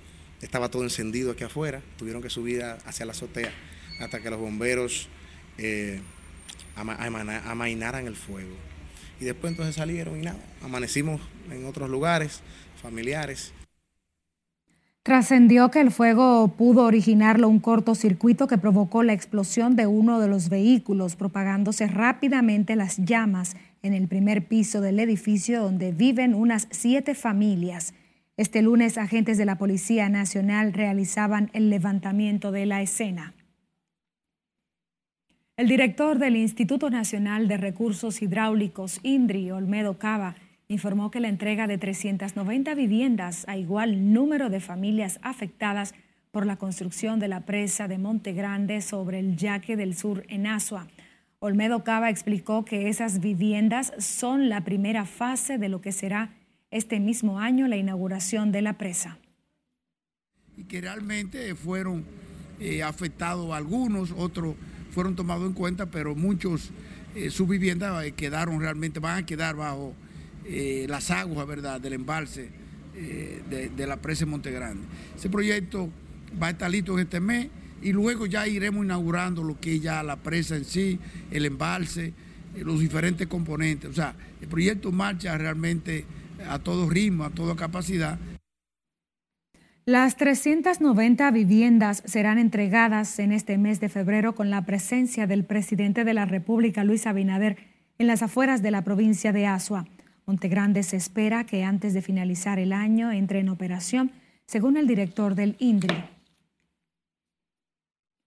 estaba 0.42 0.70
todo 0.70 0.84
encendido 0.84 1.32
aquí 1.32 1.44
afuera, 1.44 1.82
tuvieron 1.98 2.22
que 2.22 2.30
subir 2.30 2.64
hacia 2.64 3.06
la 3.06 3.12
azotea 3.12 3.52
hasta 4.00 4.20
que 4.20 4.30
los 4.30 4.40
bomberos 4.40 5.08
eh, 5.58 6.02
amainaran 6.76 8.08
el 8.08 8.16
fuego. 8.16 8.56
Y 9.20 9.26
después 9.26 9.52
entonces 9.52 9.76
salieron 9.76 10.20
y 10.20 10.24
nada, 10.24 10.40
amanecimos 10.64 11.22
en 11.52 11.66
otros 11.66 11.90
lugares 11.90 12.42
familiares. 12.82 13.54
Trascendió 15.04 15.72
que 15.72 15.82
el 15.82 15.90
fuego 15.90 16.50
pudo 16.50 16.84
originarlo 16.84 17.48
un 17.48 17.60
cortocircuito 17.60 18.48
que 18.48 18.60
provocó 18.60 19.02
la 19.02 19.14
explosión 19.14 19.76
de 19.76 19.88
uno 19.88 20.20
de 20.20 20.28
los 20.28 20.50
vehículos, 20.50 21.16
propagándose 21.16 21.88
rápidamente 21.88 22.76
las 22.76 22.98
llamas 22.98 23.56
en 23.82 23.94
el 23.94 24.08
primer 24.08 24.48
piso 24.48 24.80
del 24.80 25.00
edificio 25.00 25.64
donde 25.64 25.92
viven 25.92 26.36
unas 26.36 26.68
siete 26.70 27.16
familias. 27.16 27.96
Este 28.42 28.64
lunes, 28.64 28.98
agentes 28.98 29.38
de 29.38 29.46
la 29.46 29.60
Policía 29.60 30.10
Nacional 30.10 30.74
realizaban 30.74 31.52
el 31.54 31.70
levantamiento 31.70 32.52
de 32.52 32.66
la 32.66 32.82
escena. 32.82 33.36
El 35.58 35.68
director 35.68 36.18
del 36.18 36.36
Instituto 36.36 36.90
Nacional 36.90 37.48
de 37.48 37.58
Recursos 37.58 38.20
Hidráulicos, 38.24 39.00
INDRI, 39.04 39.52
Olmedo 39.52 40.00
Cava, 40.00 40.38
informó 40.68 41.12
que 41.12 41.20
la 41.20 41.28
entrega 41.28 41.68
de 41.68 41.78
390 41.78 42.74
viviendas 42.74 43.48
a 43.48 43.58
igual 43.58 44.12
número 44.12 44.50
de 44.50 44.60
familias 44.60 45.20
afectadas 45.22 45.94
por 46.32 46.48
la 46.48 46.56
construcción 46.56 47.20
de 47.20 47.28
la 47.28 47.42
presa 47.42 47.88
de 47.88 48.00
Monte 48.00 48.34
Grande 48.34 48.82
sobre 48.82 49.20
el 49.20 49.38
Yaque 49.38 49.78
del 49.78 49.96
Sur 49.96 50.26
en 50.30 50.48
Asua. 50.48 50.88
Olmedo 51.38 51.84
Cava 51.84 52.10
explicó 52.10 52.66
que 52.66 52.90
esas 52.90 53.20
viviendas 53.20 53.94
son 54.00 54.50
la 54.50 54.62
primera 54.62 55.06
fase 55.06 55.60
de 55.60 55.70
lo 55.70 55.80
que 55.80 55.92
será 55.92 56.32
este 56.72 57.02
mismo 57.02 57.40
año 57.40 57.68
la 57.68 57.76
inauguración 57.76 58.52
de 58.52 58.62
la 58.62 58.78
presa. 58.78 59.20
Y 60.58 60.64
que 60.64 60.82
realmente 60.82 61.54
fueron 61.56 62.06
eh, 62.60 62.82
afectados 62.82 63.52
algunos, 63.54 64.14
otros 64.16 64.56
fueron 64.92 65.16
tomados 65.16 65.48
en 65.48 65.54
cuenta, 65.54 65.88
pero 65.88 66.16
muchos, 66.16 66.72
eh, 67.16 67.30
sus 67.30 67.48
viviendas 67.48 68.04
eh, 68.06 68.14
quedaron 68.14 68.60
realmente, 68.60 69.00
van 69.00 69.24
a 69.24 69.26
quedar 69.26 69.56
bajo 69.56 69.94
las 70.88 71.12
aguas 71.12 71.48
¿verdad? 71.48 71.80
del 71.80 71.94
embalse 71.94 72.50
de, 72.94 73.88
la 73.88 73.98
presa 73.98 74.26
de 74.26 74.32
Monte 74.32 74.52
Grande. 74.52 74.84
Ese 75.16 75.30
proyecto 75.30 75.90
va 76.42 76.48
a 76.48 76.50
estar 76.50 76.70
listo 76.70 76.94
en 76.94 77.00
este 77.00 77.20
mes 77.20 77.48
y 77.82 77.94
luego 77.94 78.26
ya 78.26 78.48
iremos 78.48 78.84
inaugurando 78.84 79.44
lo 79.44 79.60
que 79.60 79.76
es 79.76 79.82
ya 79.82 80.02
la 80.04 80.18
presa 80.18 80.56
en 80.56 80.66
sí, 80.66 81.00
el 81.30 81.46
embalse, 81.46 82.14
los 82.58 82.80
diferentes 82.80 83.28
componentes. 83.28 83.90
O 83.90 83.94
sea, 83.94 84.16
el 84.42 84.48
proyecto 84.48 84.92
marcha 84.92 85.38
realmente 85.38 86.06
a 86.48 86.60
todo 86.60 86.90
ritmo, 86.90 87.24
a 87.24 87.30
toda 87.30 87.56
capacidad. 87.56 88.20
Las 89.86 90.16
390 90.16 91.32
viviendas 91.32 92.04
serán 92.06 92.38
entregadas 92.38 93.18
en 93.18 93.32
este 93.32 93.58
mes 93.58 93.80
de 93.80 93.90
febrero 93.90 94.36
con 94.36 94.50
la 94.50 94.66
presencia 94.66 95.26
del 95.26 95.44
presidente 95.44 96.04
de 96.04 96.14
la 96.14 96.26
República, 96.26 96.84
Luis 96.84 97.08
Abinader, 97.08 97.58
en 97.98 98.08
las 98.08 98.22
afueras 98.22 98.62
de 98.62 98.72
la 98.72 98.84
provincia 98.84 99.34
de 99.34 99.48
Asua. 99.48 99.88
Montegrande 100.28 100.84
se 100.84 100.98
espera 100.98 101.46
que 101.46 101.64
antes 101.64 101.94
de 101.94 102.02
finalizar 102.02 102.60
el 102.60 102.74
año 102.74 103.12
entre 103.12 103.40
en 103.40 103.50
operación, 103.50 104.12
según 104.46 104.78
el 104.78 104.86
director 104.86 105.34
del 105.34 105.56
INDRI. 105.60 105.96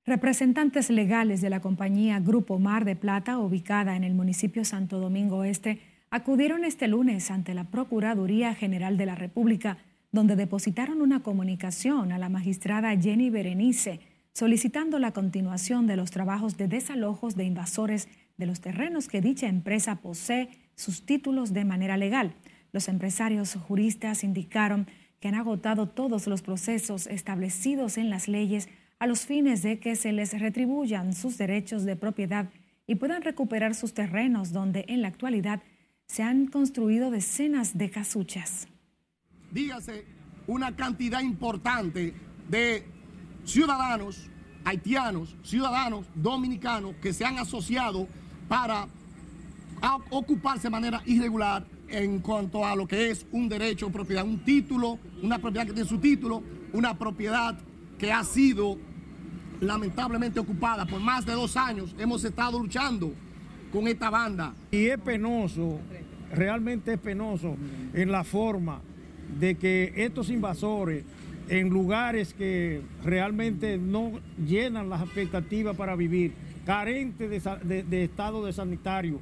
Representantes 0.04 0.90
legales 0.90 1.40
de 1.40 1.50
la 1.50 1.60
compañía 1.60 2.20
Grupo 2.20 2.58
Mar 2.58 2.84
de 2.84 2.96
Plata, 2.96 3.38
ubicada 3.38 3.96
en 3.96 4.04
el 4.04 4.14
municipio 4.14 4.64
Santo 4.64 4.98
Domingo 4.98 5.44
Este, 5.44 5.80
acudieron 6.14 6.64
este 6.64 6.86
lunes 6.86 7.32
ante 7.32 7.54
la 7.54 7.64
Procuraduría 7.64 8.54
General 8.54 8.96
de 8.96 9.04
la 9.04 9.16
República, 9.16 9.78
donde 10.12 10.36
depositaron 10.36 11.02
una 11.02 11.24
comunicación 11.24 12.12
a 12.12 12.18
la 12.18 12.28
magistrada 12.28 12.96
Jenny 12.96 13.30
Berenice, 13.30 13.98
solicitando 14.32 15.00
la 15.00 15.10
continuación 15.10 15.88
de 15.88 15.96
los 15.96 16.12
trabajos 16.12 16.56
de 16.56 16.68
desalojos 16.68 17.34
de 17.34 17.46
invasores 17.46 18.06
de 18.36 18.46
los 18.46 18.60
terrenos 18.60 19.08
que 19.08 19.20
dicha 19.20 19.48
empresa 19.48 19.96
posee 19.96 20.50
sus 20.76 21.04
títulos 21.04 21.52
de 21.52 21.64
manera 21.64 21.96
legal. 21.96 22.34
Los 22.70 22.86
empresarios 22.86 23.56
juristas 23.56 24.22
indicaron 24.22 24.86
que 25.18 25.26
han 25.26 25.34
agotado 25.34 25.88
todos 25.88 26.28
los 26.28 26.42
procesos 26.42 27.08
establecidos 27.08 27.98
en 27.98 28.08
las 28.08 28.28
leyes 28.28 28.68
a 29.00 29.08
los 29.08 29.26
fines 29.26 29.64
de 29.64 29.80
que 29.80 29.96
se 29.96 30.12
les 30.12 30.38
retribuyan 30.38 31.12
sus 31.12 31.38
derechos 31.38 31.84
de 31.84 31.96
propiedad 31.96 32.50
y 32.86 32.94
puedan 32.94 33.22
recuperar 33.22 33.74
sus 33.74 33.94
terrenos 33.94 34.52
donde 34.52 34.84
en 34.86 35.02
la 35.02 35.08
actualidad 35.08 35.60
se 36.06 36.22
han 36.22 36.46
construido 36.46 37.10
decenas 37.10 37.76
de 37.76 37.90
casuchas. 37.90 38.68
Dígase 39.50 40.04
una 40.46 40.74
cantidad 40.76 41.20
importante 41.20 42.14
de 42.48 42.86
ciudadanos 43.44 44.28
haitianos, 44.64 45.36
ciudadanos 45.42 46.06
dominicanos 46.14 46.94
que 47.02 47.12
se 47.12 47.24
han 47.24 47.38
asociado 47.38 48.08
para 48.48 48.88
ocuparse 50.10 50.64
de 50.64 50.70
manera 50.70 51.02
irregular 51.04 51.66
en 51.88 52.20
cuanto 52.20 52.64
a 52.64 52.74
lo 52.74 52.86
que 52.86 53.10
es 53.10 53.26
un 53.30 53.48
derecho 53.48 53.86
de 53.86 53.92
propiedad, 53.92 54.24
un 54.24 54.42
título, 54.44 54.98
una 55.22 55.38
propiedad 55.38 55.66
que 55.66 55.72
tiene 55.74 55.88
su 55.88 55.98
título, 55.98 56.42
una 56.72 56.98
propiedad 56.98 57.58
que 57.98 58.12
ha 58.12 58.24
sido 58.24 58.78
lamentablemente 59.60 60.40
ocupada 60.40 60.86
por 60.86 61.00
más 61.00 61.26
de 61.26 61.32
dos 61.32 61.56
años. 61.56 61.94
Hemos 61.98 62.24
estado 62.24 62.58
luchando 62.58 63.14
con 63.74 63.88
esta 63.88 64.08
banda. 64.08 64.54
Y 64.70 64.86
es 64.86 64.98
penoso, 65.00 65.80
realmente 66.32 66.92
es 66.92 67.00
penoso 67.00 67.56
en 67.92 68.12
la 68.12 68.22
forma 68.22 68.80
de 69.40 69.56
que 69.56 69.92
estos 69.96 70.30
invasores 70.30 71.04
en 71.48 71.70
lugares 71.70 72.32
que 72.34 72.82
realmente 73.02 73.76
no 73.76 74.12
llenan 74.46 74.88
las 74.88 75.02
expectativas 75.02 75.76
para 75.76 75.96
vivir, 75.96 76.32
carentes 76.64 77.44
de, 77.64 78.04
estado 78.04 78.46
de 78.46 78.52
sanitario, 78.52 79.20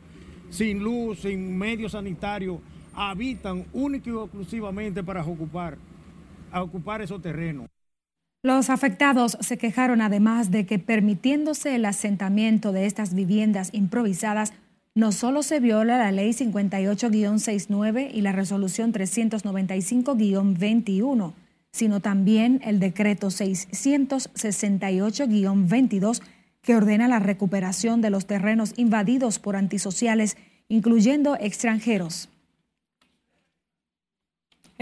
sin 0.50 0.80
luz, 0.80 1.20
sin 1.20 1.56
medio 1.56 1.88
sanitario, 1.88 2.60
habitan 2.94 3.64
única 3.72 4.10
y 4.10 4.12
exclusivamente 4.12 5.02
para 5.02 5.24
ocupar, 5.24 5.78
ocupar 6.52 7.00
esos 7.00 7.22
terrenos. 7.22 7.71
Los 8.44 8.70
afectados 8.70 9.38
se 9.40 9.56
quejaron 9.56 10.00
además 10.00 10.50
de 10.50 10.66
que 10.66 10.80
permitiéndose 10.80 11.76
el 11.76 11.84
asentamiento 11.84 12.72
de 12.72 12.86
estas 12.86 13.14
viviendas 13.14 13.68
improvisadas, 13.72 14.52
no 14.96 15.12
solo 15.12 15.44
se 15.44 15.60
viola 15.60 15.96
la 15.96 16.10
ley 16.10 16.32
58-69 16.32 18.10
y 18.12 18.20
la 18.20 18.32
resolución 18.32 18.92
395-21, 18.92 21.34
sino 21.70 22.00
también 22.00 22.60
el 22.64 22.80
decreto 22.80 23.28
668-22 23.28 26.20
que 26.62 26.74
ordena 26.74 27.06
la 27.06 27.20
recuperación 27.20 28.00
de 28.00 28.10
los 28.10 28.26
terrenos 28.26 28.72
invadidos 28.76 29.38
por 29.38 29.54
antisociales, 29.54 30.36
incluyendo 30.68 31.36
extranjeros. 31.36 32.28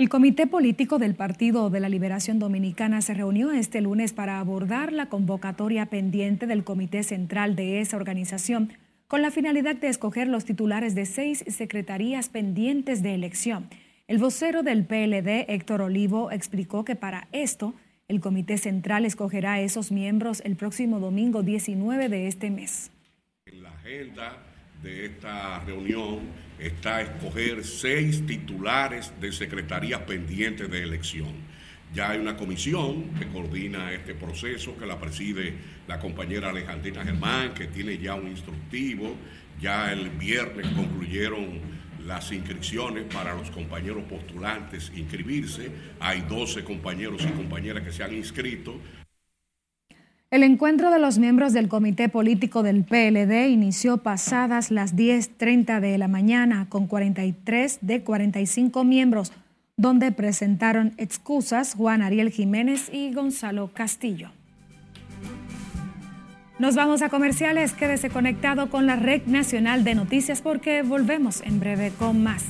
El 0.00 0.08
Comité 0.08 0.46
Político 0.46 0.98
del 0.98 1.14
Partido 1.14 1.68
de 1.68 1.78
la 1.78 1.90
Liberación 1.90 2.38
Dominicana 2.38 3.02
se 3.02 3.12
reunió 3.12 3.52
este 3.52 3.82
lunes 3.82 4.14
para 4.14 4.40
abordar 4.40 4.94
la 4.94 5.10
convocatoria 5.10 5.84
pendiente 5.84 6.46
del 6.46 6.64
Comité 6.64 7.02
Central 7.02 7.54
de 7.54 7.82
esa 7.82 7.98
organización 7.98 8.72
con 9.08 9.20
la 9.20 9.30
finalidad 9.30 9.76
de 9.76 9.88
escoger 9.88 10.26
los 10.26 10.46
titulares 10.46 10.94
de 10.94 11.04
seis 11.04 11.44
secretarías 11.48 12.30
pendientes 12.30 13.02
de 13.02 13.12
elección. 13.12 13.68
El 14.08 14.16
vocero 14.16 14.62
del 14.62 14.86
PLD, 14.86 15.44
Héctor 15.52 15.82
Olivo, 15.82 16.30
explicó 16.30 16.82
que 16.82 16.96
para 16.96 17.28
esto 17.32 17.74
el 18.08 18.22
Comité 18.22 18.56
Central 18.56 19.04
escogerá 19.04 19.52
a 19.52 19.60
esos 19.60 19.92
miembros 19.92 20.40
el 20.46 20.56
próximo 20.56 20.98
domingo 20.98 21.42
19 21.42 22.08
de 22.08 22.26
este 22.26 22.50
mes. 22.50 22.90
La 23.44 23.68
agenda 23.68 24.49
de 24.82 25.06
esta 25.06 25.60
reunión 25.60 26.20
está 26.58 27.02
escoger 27.02 27.64
seis 27.64 28.26
titulares 28.26 29.12
de 29.20 29.32
secretarías 29.32 30.00
pendientes 30.02 30.70
de 30.70 30.82
elección. 30.82 31.50
Ya 31.92 32.10
hay 32.10 32.20
una 32.20 32.36
comisión 32.36 33.10
que 33.18 33.26
coordina 33.26 33.92
este 33.92 34.14
proceso, 34.14 34.76
que 34.78 34.86
la 34.86 34.98
preside 35.00 35.54
la 35.88 35.98
compañera 35.98 36.50
Alejandrina 36.50 37.04
Germán, 37.04 37.52
que 37.52 37.66
tiene 37.66 37.98
ya 37.98 38.14
un 38.14 38.28
instructivo. 38.28 39.16
Ya 39.60 39.92
el 39.92 40.10
viernes 40.10 40.68
concluyeron 40.68 41.58
las 42.06 42.30
inscripciones 42.32 43.04
para 43.12 43.34
los 43.34 43.50
compañeros 43.50 44.04
postulantes 44.04 44.92
inscribirse. 44.94 45.70
Hay 45.98 46.22
12 46.22 46.62
compañeros 46.64 47.22
y 47.24 47.32
compañeras 47.32 47.82
que 47.82 47.92
se 47.92 48.04
han 48.04 48.14
inscrito. 48.14 48.80
El 50.30 50.44
encuentro 50.44 50.92
de 50.92 51.00
los 51.00 51.18
miembros 51.18 51.52
del 51.52 51.66
comité 51.66 52.08
político 52.08 52.62
del 52.62 52.84
PLD 52.84 53.48
inició 53.48 53.96
pasadas 53.96 54.70
las 54.70 54.94
10.30 54.94 55.80
de 55.80 55.98
la 55.98 56.06
mañana 56.06 56.68
con 56.68 56.86
43 56.86 57.78
de 57.80 58.04
45 58.04 58.84
miembros, 58.84 59.32
donde 59.76 60.12
presentaron 60.12 60.94
excusas 60.98 61.74
Juan 61.74 62.00
Ariel 62.00 62.30
Jiménez 62.30 62.90
y 62.92 63.12
Gonzalo 63.12 63.72
Castillo. 63.74 64.30
Nos 66.60 66.76
vamos 66.76 67.02
a 67.02 67.08
comerciales, 67.08 67.72
quédese 67.72 68.08
conectado 68.08 68.70
con 68.70 68.86
la 68.86 68.94
Red 68.94 69.22
Nacional 69.26 69.82
de 69.82 69.96
Noticias 69.96 70.42
porque 70.42 70.82
volvemos 70.82 71.40
en 71.40 71.58
breve 71.58 71.90
con 71.98 72.22
más. 72.22 72.44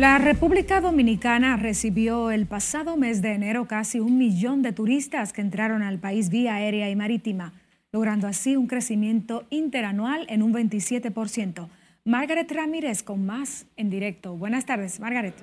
La 0.00 0.16
República 0.16 0.80
Dominicana 0.80 1.58
recibió 1.58 2.30
el 2.30 2.46
pasado 2.46 2.96
mes 2.96 3.20
de 3.20 3.34
enero 3.34 3.68
casi 3.68 4.00
un 4.00 4.16
millón 4.16 4.62
de 4.62 4.72
turistas 4.72 5.34
que 5.34 5.42
entraron 5.42 5.82
al 5.82 5.98
país 5.98 6.30
vía 6.30 6.54
aérea 6.54 6.88
y 6.88 6.96
marítima, 6.96 7.52
logrando 7.92 8.26
así 8.26 8.56
un 8.56 8.66
crecimiento 8.66 9.44
interanual 9.50 10.24
en 10.30 10.42
un 10.42 10.54
27%. 10.54 11.68
Margaret 12.06 12.50
Ramírez 12.50 13.02
con 13.02 13.26
más 13.26 13.66
en 13.76 13.90
directo. 13.90 14.38
Buenas 14.38 14.64
tardes, 14.64 15.00
Margaret. 15.00 15.34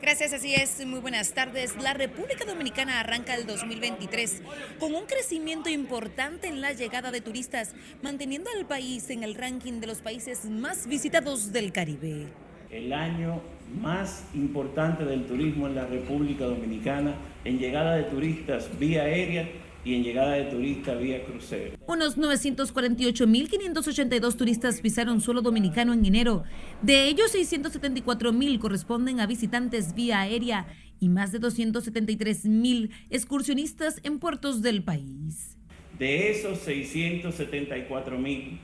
Gracias, 0.00 0.32
así 0.32 0.54
es. 0.54 0.82
Muy 0.86 1.00
buenas 1.00 1.34
tardes. 1.34 1.76
La 1.76 1.92
República 1.92 2.46
Dominicana 2.46 3.00
arranca 3.00 3.34
el 3.34 3.44
2023 3.44 4.40
con 4.80 4.94
un 4.94 5.04
crecimiento 5.04 5.68
importante 5.68 6.48
en 6.48 6.62
la 6.62 6.72
llegada 6.72 7.10
de 7.10 7.20
turistas, 7.20 7.74
manteniendo 8.00 8.48
al 8.56 8.64
país 8.64 9.10
en 9.10 9.24
el 9.24 9.34
ranking 9.34 9.80
de 9.80 9.88
los 9.88 9.98
países 10.00 10.46
más 10.46 10.86
visitados 10.86 11.52
del 11.52 11.70
Caribe 11.70 12.28
el 12.72 12.92
año 12.92 13.40
más 13.80 14.26
importante 14.34 15.04
del 15.04 15.26
turismo 15.26 15.68
en 15.68 15.76
la 15.76 15.86
República 15.86 16.46
Dominicana 16.46 17.14
en 17.44 17.58
llegada 17.58 17.96
de 17.96 18.04
turistas 18.04 18.70
vía 18.78 19.02
aérea 19.02 19.46
y 19.84 19.94
en 19.94 20.04
llegada 20.04 20.32
de 20.32 20.44
turistas 20.44 20.98
vía 21.00 21.24
crucero. 21.24 21.72
Unos 21.86 22.16
948.582 22.16 24.36
turistas 24.36 24.80
pisaron 24.80 25.20
suelo 25.20 25.42
dominicano 25.42 25.92
en 25.92 26.06
enero. 26.06 26.44
De 26.82 27.08
ellos, 27.08 27.34
674.000 27.34 28.58
corresponden 28.58 29.20
a 29.20 29.26
visitantes 29.26 29.94
vía 29.94 30.20
aérea 30.20 30.66
y 31.00 31.08
más 31.08 31.32
de 31.32 31.40
273.000 31.40 32.90
excursionistas 33.10 34.00
en 34.04 34.18
puertos 34.18 34.62
del 34.62 34.84
país. 34.84 35.58
De 35.98 36.30
esos 36.30 36.66
674.000 36.66 38.58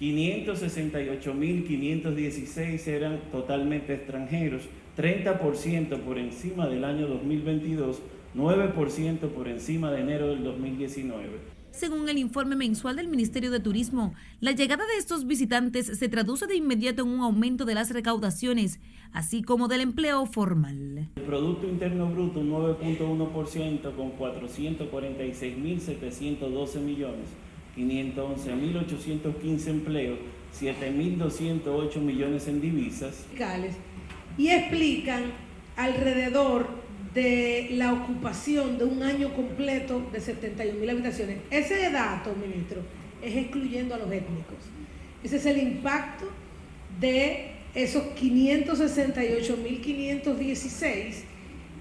568.516 0.00 2.86
eran 2.86 3.20
totalmente 3.30 3.94
extranjeros, 3.94 4.62
30% 4.96 6.00
por 6.00 6.18
encima 6.18 6.66
del 6.68 6.84
año 6.84 7.06
2022, 7.06 8.00
9% 8.34 9.28
por 9.28 9.46
encima 9.48 9.90
de 9.90 10.00
enero 10.00 10.28
del 10.28 10.42
2019. 10.42 11.60
Según 11.70 12.08
el 12.08 12.16
informe 12.18 12.56
mensual 12.56 12.96
del 12.96 13.08
Ministerio 13.08 13.50
de 13.50 13.60
Turismo, 13.60 14.14
la 14.40 14.52
llegada 14.52 14.86
de 14.86 14.96
estos 14.98 15.26
visitantes 15.26 15.86
se 15.86 16.08
traduce 16.08 16.46
de 16.46 16.56
inmediato 16.56 17.02
en 17.02 17.08
un 17.08 17.20
aumento 17.20 17.66
de 17.66 17.74
las 17.74 17.90
recaudaciones, 17.90 18.80
así 19.12 19.42
como 19.42 19.68
del 19.68 19.82
empleo 19.82 20.24
formal. 20.26 21.10
El 21.14 21.22
Producto 21.22 21.68
Interno 21.68 22.10
Bruto 22.10 22.42
9.1% 22.42 23.94
con 23.94 24.18
446.712 24.18 26.80
millones 26.80 27.28
511.815 27.80 29.66
empleos, 29.68 30.18
7.208 30.60 32.00
millones 32.00 32.48
en 32.48 32.60
divisas. 32.60 33.24
Y 34.36 34.48
explican 34.48 35.32
alrededor 35.76 36.80
de 37.14 37.68
la 37.72 37.92
ocupación 37.92 38.78
de 38.78 38.84
un 38.84 39.02
año 39.02 39.34
completo 39.34 40.00
de 40.12 40.20
71.000 40.20 40.90
habitaciones. 40.90 41.38
Ese 41.50 41.90
dato, 41.90 42.32
ministro, 42.34 42.82
es 43.22 43.36
excluyendo 43.36 43.94
a 43.94 43.98
los 43.98 44.10
étnicos. 44.12 44.58
Ese 45.22 45.36
es 45.36 45.46
el 45.46 45.58
impacto 45.58 46.26
de 47.00 47.52
esos 47.74 48.02
568.516 48.14 51.14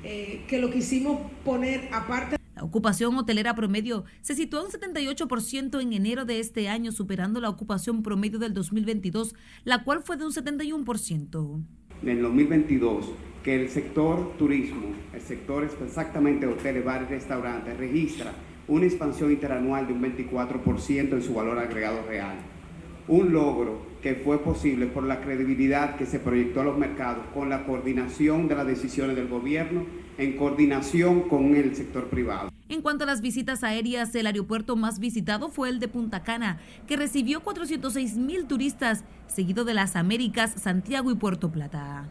eh, 0.03 0.41
que 0.47 0.59
lo 0.59 0.71
quisimos 0.71 1.19
poner 1.43 1.89
aparte. 1.91 2.38
La 2.59 2.65
ocupación 2.65 3.15
hotelera 3.15 3.55
promedio 3.55 4.03
se 4.19 4.35
situó 4.35 4.65
en 4.65 4.69
78% 4.69 5.81
en 5.81 5.93
enero 5.93 6.25
de 6.25 6.41
este 6.41 6.67
año, 6.67 6.91
superando 6.91 7.39
la 7.39 7.47
ocupación 7.47 8.03
promedio 8.03 8.37
del 8.37 8.53
2022, 8.53 9.33
la 9.63 9.85
cual 9.85 10.01
fue 10.03 10.17
de 10.17 10.25
un 10.25 10.33
71%. 10.33 11.63
En 12.01 12.09
el 12.09 12.21
2022, 12.21 13.05
que 13.45 13.61
el 13.61 13.69
sector 13.69 14.33
turismo, 14.37 14.93
el 15.13 15.21
sector 15.21 15.63
exactamente 15.63 16.47
hoteles, 16.47 16.83
bares 16.83 17.09
restaurantes, 17.09 17.77
registra 17.77 18.33
una 18.67 18.87
expansión 18.87 19.31
interanual 19.31 19.87
de 19.87 19.93
un 19.93 20.01
24% 20.01 21.13
en 21.13 21.21
su 21.21 21.33
valor 21.33 21.59
agregado 21.59 22.05
real. 22.09 22.39
Un 23.09 23.33
logro 23.33 23.81
que 24.03 24.13
fue 24.13 24.37
posible 24.43 24.85
por 24.85 25.03
la 25.03 25.19
credibilidad 25.19 25.95
que 25.95 26.05
se 26.05 26.19
proyectó 26.19 26.61
a 26.61 26.63
los 26.63 26.77
mercados 26.77 27.25
con 27.33 27.49
la 27.49 27.65
coordinación 27.65 28.47
de 28.47 28.53
las 28.53 28.67
decisiones 28.67 29.15
del 29.15 29.27
gobierno 29.27 29.83
en 30.19 30.37
coordinación 30.37 31.27
con 31.27 31.55
el 31.55 31.75
sector 31.75 32.07
privado. 32.07 32.51
En 32.69 32.83
cuanto 32.83 33.05
a 33.05 33.07
las 33.07 33.21
visitas 33.21 33.63
aéreas, 33.63 34.13
el 34.13 34.27
aeropuerto 34.27 34.75
más 34.75 34.99
visitado 34.99 35.49
fue 35.49 35.69
el 35.69 35.79
de 35.79 35.87
Punta 35.87 36.21
Cana, 36.21 36.59
que 36.85 36.97
recibió 36.97 37.41
406 37.41 38.15
mil 38.15 38.45
turistas, 38.45 39.03
seguido 39.25 39.65
de 39.65 39.73
las 39.73 39.95
Américas, 39.95 40.53
Santiago 40.61 41.09
y 41.09 41.15
Puerto 41.15 41.51
Plata. 41.51 42.09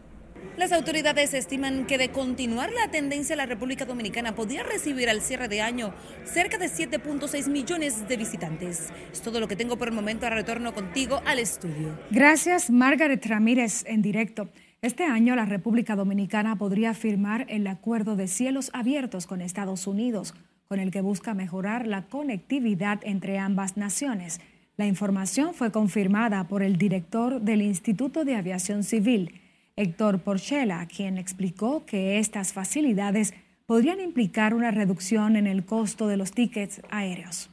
Las 0.58 0.72
autoridades 0.72 1.34
estiman 1.34 1.86
que 1.86 1.98
de 1.98 2.08
continuar 2.08 2.72
la 2.72 2.90
tendencia, 2.90 3.36
la 3.36 3.46
República 3.46 3.84
Dominicana 3.84 4.34
podría 4.34 4.64
recibir 4.64 5.08
al 5.08 5.20
cierre 5.20 5.46
de 5.46 5.60
año 5.60 5.94
cerca 6.24 6.58
de 6.58 6.66
7.6 6.66 7.48
millones 7.48 8.08
de 8.08 8.16
visitantes. 8.16 8.88
Es 9.12 9.22
todo 9.22 9.38
lo 9.38 9.46
que 9.46 9.54
tengo 9.54 9.78
por 9.78 9.86
el 9.86 9.94
momento. 9.94 10.26
Ahora 10.26 10.34
retorno 10.34 10.74
contigo 10.74 11.22
al 11.26 11.38
estudio. 11.38 11.96
Gracias, 12.10 12.70
Margaret 12.70 13.24
Ramírez, 13.24 13.84
en 13.86 14.02
directo. 14.02 14.48
Este 14.82 15.04
año 15.04 15.36
la 15.36 15.44
República 15.44 15.94
Dominicana 15.94 16.56
podría 16.56 16.92
firmar 16.92 17.46
el 17.48 17.64
acuerdo 17.68 18.16
de 18.16 18.26
cielos 18.26 18.72
abiertos 18.72 19.28
con 19.28 19.40
Estados 19.40 19.86
Unidos, 19.86 20.34
con 20.66 20.80
el 20.80 20.90
que 20.90 21.02
busca 21.02 21.34
mejorar 21.34 21.86
la 21.86 22.06
conectividad 22.06 22.98
entre 23.04 23.38
ambas 23.38 23.76
naciones. 23.76 24.40
La 24.76 24.86
información 24.86 25.54
fue 25.54 25.70
confirmada 25.70 26.48
por 26.48 26.64
el 26.64 26.78
director 26.78 27.40
del 27.40 27.62
Instituto 27.62 28.24
de 28.24 28.34
Aviación 28.34 28.82
Civil, 28.82 29.40
Héctor 29.78 30.18
Porchela, 30.18 30.86
quien 30.86 31.18
explicó 31.18 31.86
que 31.86 32.18
estas 32.18 32.52
facilidades 32.52 33.32
podrían 33.64 34.00
implicar 34.00 34.52
una 34.52 34.72
reducción 34.72 35.36
en 35.36 35.46
el 35.46 35.64
costo 35.64 36.08
de 36.08 36.16
los 36.16 36.32
tickets 36.32 36.82
aéreos 36.90 37.48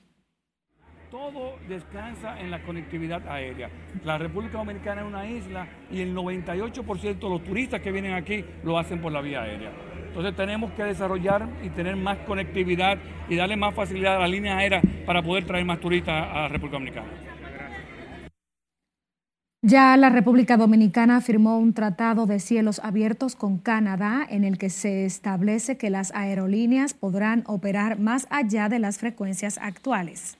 todo 1.15 1.57
descansa 1.69 2.41
en 2.41 2.51
la 2.51 2.61
conectividad 2.61 3.25
aérea. 3.29 3.69
La 4.03 4.17
República 4.17 4.57
Dominicana 4.57 4.99
es 4.99 5.07
una 5.07 5.25
isla 5.25 5.67
y 5.89 6.01
el 6.01 6.13
98% 6.13 7.19
de 7.19 7.29
los 7.29 7.41
turistas 7.41 7.79
que 7.79 7.89
vienen 7.89 8.13
aquí 8.13 8.43
lo 8.65 8.77
hacen 8.77 8.99
por 8.99 9.13
la 9.13 9.21
vía 9.21 9.43
aérea. 9.43 9.71
Entonces 10.07 10.35
tenemos 10.35 10.71
que 10.73 10.83
desarrollar 10.83 11.47
y 11.63 11.69
tener 11.69 11.95
más 11.95 12.17
conectividad 12.19 12.97
y 13.29 13.37
darle 13.37 13.55
más 13.55 13.73
facilidad 13.73 14.17
a 14.17 14.19
la 14.19 14.27
línea 14.27 14.57
aérea 14.57 14.81
para 15.05 15.21
poder 15.21 15.45
traer 15.45 15.63
más 15.63 15.79
turistas 15.79 16.27
a 16.29 16.41
la 16.41 16.47
República 16.49 16.75
Dominicana. 16.75 17.07
Ya 19.67 19.97
la 19.97 20.11
República 20.11 20.57
Dominicana 20.57 21.21
firmó 21.21 21.57
un 21.57 21.73
tratado 21.73 22.27
de 22.27 22.39
cielos 22.39 22.79
abiertos 22.83 23.35
con 23.35 23.57
Canadá 23.57 24.23
en 24.29 24.43
el 24.43 24.59
que 24.59 24.69
se 24.69 25.07
establece 25.07 25.75
que 25.75 25.89
las 25.89 26.13
aerolíneas 26.13 26.93
podrán 26.93 27.43
operar 27.47 27.97
más 27.97 28.27
allá 28.29 28.69
de 28.69 28.77
las 28.77 28.99
frecuencias 28.99 29.57
actuales. 29.57 30.37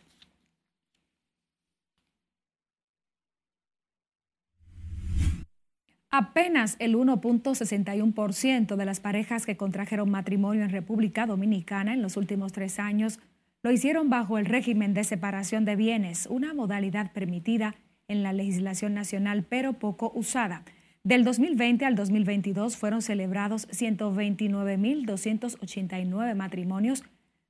Apenas 6.11 6.75
el 6.77 6.95
1.61% 6.95 8.75
de 8.75 8.85
las 8.85 8.99
parejas 8.99 9.47
que 9.47 9.57
contrajeron 9.57 10.11
matrimonio 10.11 10.61
en 10.61 10.69
República 10.69 11.25
Dominicana 11.25 11.95
en 11.95 12.03
los 12.03 12.15
últimos 12.15 12.51
tres 12.51 12.77
años 12.77 13.19
lo 13.63 13.71
hicieron 13.71 14.11
bajo 14.11 14.38
el 14.38 14.45
régimen 14.45 14.93
de 14.93 15.03
separación 15.03 15.65
de 15.65 15.75
bienes, 15.75 16.27
una 16.27 16.53
modalidad 16.53 17.11
permitida 17.11 17.73
en 18.07 18.23
la 18.23 18.33
legislación 18.33 18.93
nacional, 18.93 19.45
pero 19.47 19.73
poco 19.73 20.11
usada. 20.15 20.63
Del 21.03 21.23
2020 21.23 21.85
al 21.85 21.95
2022 21.95 22.77
fueron 22.77 23.01
celebrados 23.01 23.67
129.289 23.69 26.35
matrimonios, 26.35 27.03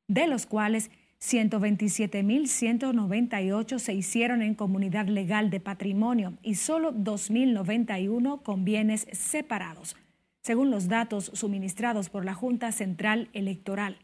de 0.07 0.27
los 0.27 0.45
cuales 0.45 0.91
127.198 1.21 3.79
se 3.79 3.93
hicieron 3.93 4.41
en 4.41 4.55
comunidad 4.55 5.07
legal 5.07 5.49
de 5.49 5.61
patrimonio 5.61 6.33
y 6.43 6.55
solo 6.55 6.93
2.091 6.93 8.43
con 8.43 8.65
bienes 8.65 9.07
separados, 9.11 9.95
según 10.41 10.69
los 10.69 10.89
datos 10.89 11.31
suministrados 11.33 12.09
por 12.09 12.25
la 12.25 12.33
Junta 12.33 12.73
Central 12.73 13.29
Electoral. 13.33 13.97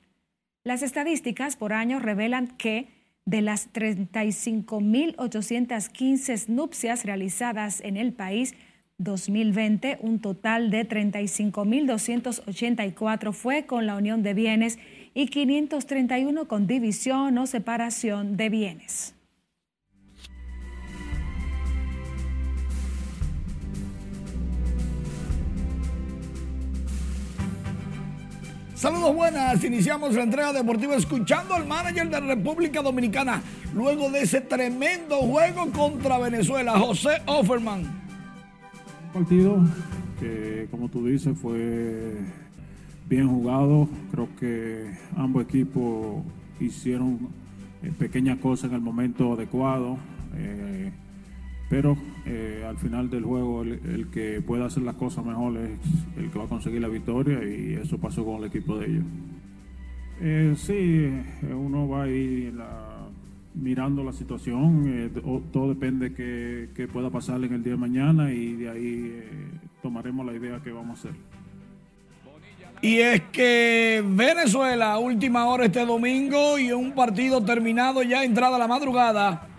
Las 0.64 0.82
estadísticas 0.82 1.58
por 1.58 1.74
año 1.74 2.00
revelan 2.00 2.48
que 2.48 3.01
de 3.26 3.42
las 3.42 3.74
35.815 3.74 6.48
nupcias 6.48 7.04
realizadas 7.06 7.82
en 7.82 7.98
el 7.98 8.14
país 8.14 8.54
2020, 8.98 9.98
un 10.02 10.20
total 10.20 10.70
de 10.70 10.88
35.284 10.88 13.34
fue 13.34 13.66
con 13.66 13.88
la 13.88 13.96
unión 13.96 14.22
de 14.24 14.34
bienes 14.34 14.80
y 15.14 15.28
531 15.28 16.48
con 16.48 16.68
división 16.68 17.38
o 17.38 17.46
separación 17.48 18.38
de 18.38 18.48
bienes. 18.50 19.16
Saludos 28.82 29.14
buenas, 29.14 29.64
iniciamos 29.64 30.16
la 30.16 30.24
entrega 30.24 30.52
deportiva 30.52 30.96
escuchando 30.96 31.54
al 31.54 31.68
manager 31.68 32.10
de 32.10 32.20
República 32.20 32.82
Dominicana 32.82 33.40
luego 33.76 34.10
de 34.10 34.22
ese 34.22 34.42
tremendo 34.42 35.18
juego 35.18 35.72
contra 35.72 36.18
Venezuela, 36.18 36.80
José 36.80 37.22
Offerman. 37.28 37.84
Partido 39.14 39.60
que 40.20 40.68
como 40.72 40.90
tú 40.90 41.06
dices 41.06 41.38
fue 41.40 42.22
bien 43.08 43.28
jugado, 43.28 43.88
creo 44.10 44.28
que 44.40 44.98
ambos 45.16 45.44
equipos 45.44 46.24
hicieron 46.60 47.30
eh, 47.84 47.92
pequeñas 48.00 48.40
cosas 48.40 48.72
en 48.72 48.78
el 48.78 48.82
momento 48.82 49.34
adecuado. 49.34 50.00
Eh, 50.36 50.92
pero 51.72 51.98
eh, 52.26 52.66
al 52.68 52.78
final 52.78 53.10
del 53.10 53.24
juego 53.24 53.64
el, 53.64 54.10
que 54.12 54.42
pueda 54.42 54.66
hacer 54.66 54.84
las 54.84 54.96
cosas 54.96 55.26
mejor 55.26 55.56
es 55.56 55.80
el 56.18 56.30
que 56.30 56.38
va 56.38 56.44
a 56.44 56.50
conseguir 56.50 56.82
la 56.82 56.90
victoria 56.90 57.40
y 57.46 57.76
eso 57.82 57.98
pasó 57.98 58.26
con 58.26 58.44
el 58.44 58.50
equipo 58.50 58.78
de 58.78 58.88
ellos. 58.88 59.04
Eh, 60.20 60.54
sí, 60.58 60.74
eh, 60.74 61.54
uno 61.54 61.88
va 61.88 62.04
a 62.04 62.08
ir 62.10 62.54
mirando 63.54 64.04
la 64.04 64.12
situación, 64.12 65.12
todo 65.54 65.70
depende 65.70 66.10
de 66.10 66.70
qué, 66.76 66.88
pueda 66.90 67.10
pasar 67.10 67.42
en 67.42 67.54
el 67.54 67.64
día 67.64 67.74
de 67.74 67.80
mañana 67.80 68.34
y 68.34 68.54
de 68.56 68.70
ahí 68.70 69.24
tomaremos 69.82 70.26
la 70.26 70.34
idea 70.34 70.60
que 70.62 70.74
vamos 70.74 71.06
a 71.06 71.10
hacer. 71.10 71.20
Y 72.82 72.98
es 72.98 73.22
que 73.32 74.04
Venezuela, 74.06 75.00
última 75.00 75.46
hora 75.46 75.66
este 75.66 75.86
domingo 75.86 76.60
y 76.60 76.74
un 76.74 76.92
partido 76.92 77.42
terminado 77.46 78.04
ya 78.04 78.26
entrada 78.26 78.58
la 78.58 78.68
madrugada 78.68 79.51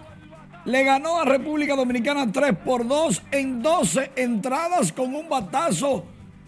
le 0.64 0.84
ganó 0.84 1.20
a 1.20 1.24
República 1.24 1.74
Dominicana 1.74 2.30
3 2.30 2.56
por 2.64 2.86
2 2.86 3.22
en 3.32 3.62
12 3.62 4.12
entradas 4.16 4.92
con 4.92 5.14
un 5.14 5.28
batazo 5.28 6.04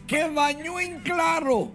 que 0.07 0.29
bañó 0.29 0.81
en 0.81 1.01
claro 1.01 1.73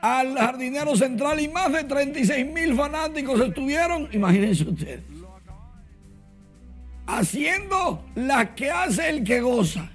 al 0.00 0.36
jardinero 0.36 0.96
central 0.96 1.40
y 1.40 1.48
más 1.48 1.72
de 1.72 1.84
36 1.84 2.46
mil 2.46 2.74
fanáticos 2.74 3.40
estuvieron, 3.40 4.08
imagínense 4.12 4.64
ustedes, 4.64 5.02
haciendo 7.06 8.04
la 8.14 8.54
que 8.54 8.70
hace 8.70 9.08
el 9.08 9.24
que 9.24 9.40
goza, 9.40 9.90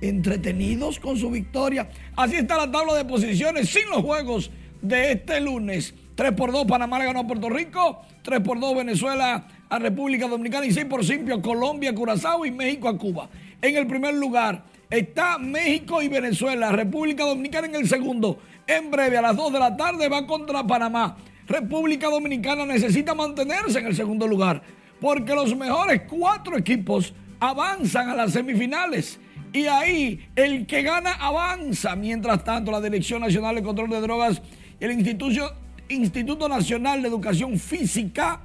entretenidos 0.00 0.98
con 0.98 1.16
su 1.16 1.30
victoria. 1.30 1.90
Así 2.16 2.36
está 2.36 2.56
la 2.56 2.70
tabla 2.70 2.94
de 2.94 3.04
posiciones 3.04 3.68
sin 3.68 3.88
los 3.90 4.02
juegos 4.02 4.50
de 4.80 5.12
este 5.12 5.40
lunes. 5.40 5.94
3 6.14 6.32
por 6.32 6.52
2 6.52 6.66
Panamá 6.66 6.98
le 6.98 7.06
ganó 7.06 7.20
a 7.20 7.26
Puerto 7.26 7.48
Rico, 7.48 8.02
3 8.22 8.40
por 8.40 8.60
2 8.60 8.76
Venezuela 8.76 9.44
a 9.70 9.78
República 9.78 10.26
Dominicana 10.26 10.66
y 10.66 10.72
6 10.72 10.86
por 10.86 11.04
simple 11.04 11.40
Colombia, 11.40 11.94
Curazao 11.94 12.44
y 12.44 12.50
México 12.50 12.88
a 12.88 12.98
Cuba. 12.98 13.30
En 13.62 13.76
el 13.76 13.86
primer 13.86 14.14
lugar 14.14 14.64
está 14.90 15.38
México 15.38 16.02
y 16.02 16.08
Venezuela, 16.08 16.72
República 16.72 17.24
Dominicana 17.24 17.68
en 17.68 17.76
el 17.76 17.88
segundo. 17.88 18.38
En 18.66 18.90
breve, 18.90 19.16
a 19.16 19.22
las 19.22 19.36
2 19.36 19.52
de 19.52 19.58
la 19.60 19.76
tarde, 19.76 20.08
va 20.08 20.26
contra 20.26 20.66
Panamá. 20.66 21.16
República 21.46 22.08
Dominicana 22.08 22.66
necesita 22.66 23.14
mantenerse 23.14 23.78
en 23.78 23.86
el 23.86 23.94
segundo 23.94 24.26
lugar, 24.26 24.60
porque 25.00 25.34
los 25.34 25.56
mejores 25.56 26.02
cuatro 26.08 26.58
equipos 26.58 27.14
avanzan 27.38 28.08
a 28.08 28.16
las 28.16 28.32
semifinales. 28.32 29.20
Y 29.52 29.66
ahí 29.66 30.28
el 30.34 30.66
que 30.66 30.82
gana 30.82 31.12
avanza. 31.12 31.94
Mientras 31.94 32.42
tanto, 32.42 32.72
la 32.72 32.80
Dirección 32.80 33.20
Nacional 33.20 33.54
de 33.54 33.62
Control 33.62 33.90
de 33.90 34.00
Drogas 34.00 34.42
y 34.80 34.84
el 34.84 34.92
Instituto, 34.92 35.54
Instituto 35.88 36.48
Nacional 36.48 37.02
de 37.02 37.08
Educación 37.08 37.58
Física 37.58 38.40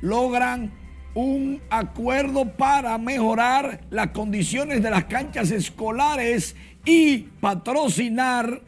logran 0.00 0.72
un 1.14 1.62
acuerdo 1.70 2.44
para 2.44 2.98
mejorar 2.98 3.80
las 3.90 4.08
condiciones 4.08 4.82
de 4.82 4.90
las 4.90 5.04
canchas 5.04 5.50
escolares 5.50 6.54
y 6.84 7.18
patrocinar 7.40 8.60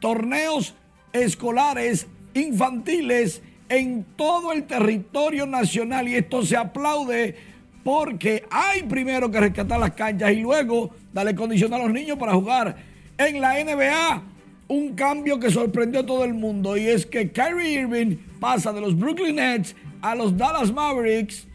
torneos 0.00 0.74
escolares 1.12 2.06
infantiles 2.34 3.42
en 3.68 4.04
todo 4.16 4.52
el 4.52 4.64
territorio 4.64 5.46
nacional 5.46 6.08
y 6.08 6.16
esto 6.16 6.44
se 6.44 6.56
aplaude 6.56 7.36
porque 7.82 8.44
hay 8.50 8.82
primero 8.82 9.30
que 9.30 9.40
rescatar 9.40 9.80
las 9.80 9.92
canchas 9.92 10.32
y 10.32 10.40
luego 10.40 10.90
darle 11.12 11.34
condición 11.34 11.72
a 11.72 11.78
los 11.78 11.90
niños 11.90 12.18
para 12.18 12.34
jugar 12.34 12.76
en 13.16 13.40
la 13.40 13.54
NBA. 13.64 14.22
Un 14.68 14.94
cambio 14.94 15.40
que 15.40 15.50
sorprendió 15.50 16.00
a 16.00 16.06
todo 16.06 16.24
el 16.24 16.34
mundo 16.34 16.76
y 16.76 16.86
es 16.86 17.06
que 17.06 17.32
Kyrie 17.32 17.80
Irving 17.80 18.16
pasa 18.38 18.74
de 18.74 18.82
los 18.82 18.94
Brooklyn 18.94 19.36
Nets 19.36 19.74
a 20.02 20.14
los 20.14 20.36
Dallas 20.36 20.72
Mavericks 20.72 21.46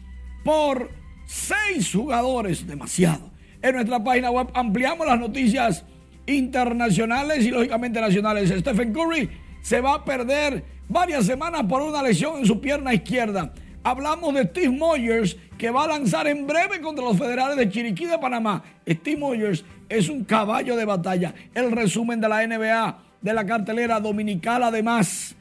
por 0.44 0.90
seis 1.26 1.92
jugadores, 1.92 2.66
demasiado. 2.66 3.30
En 3.62 3.74
nuestra 3.74 4.02
página 4.02 4.30
web 4.30 4.48
ampliamos 4.54 5.06
las 5.06 5.18
noticias 5.18 5.84
internacionales 6.26 7.44
y 7.44 7.50
lógicamente 7.50 8.00
nacionales. 8.00 8.50
Stephen 8.50 8.92
Curry 8.92 9.30
se 9.62 9.80
va 9.80 9.94
a 9.94 10.04
perder 10.04 10.64
varias 10.88 11.26
semanas 11.26 11.62
por 11.64 11.82
una 11.82 12.02
lesión 12.02 12.38
en 12.38 12.46
su 12.46 12.60
pierna 12.60 12.92
izquierda. 12.92 13.52
Hablamos 13.82 14.34
de 14.34 14.44
Steve 14.44 14.70
Moyers 14.70 15.36
que 15.58 15.70
va 15.70 15.84
a 15.84 15.88
lanzar 15.88 16.26
en 16.26 16.46
breve 16.46 16.80
contra 16.80 17.04
los 17.04 17.18
federales 17.18 17.56
de 17.56 17.68
Chiriquí 17.68 18.06
de 18.06 18.18
Panamá. 18.18 18.62
Steve 18.88 19.18
Moyers 19.18 19.64
es 19.88 20.08
un 20.08 20.24
caballo 20.24 20.76
de 20.76 20.84
batalla. 20.84 21.34
El 21.54 21.70
resumen 21.70 22.20
de 22.20 22.28
la 22.28 22.46
NBA 22.46 22.98
de 23.20 23.34
la 23.34 23.46
cartelera 23.46 24.00
dominical 24.00 24.62
además 24.62 25.34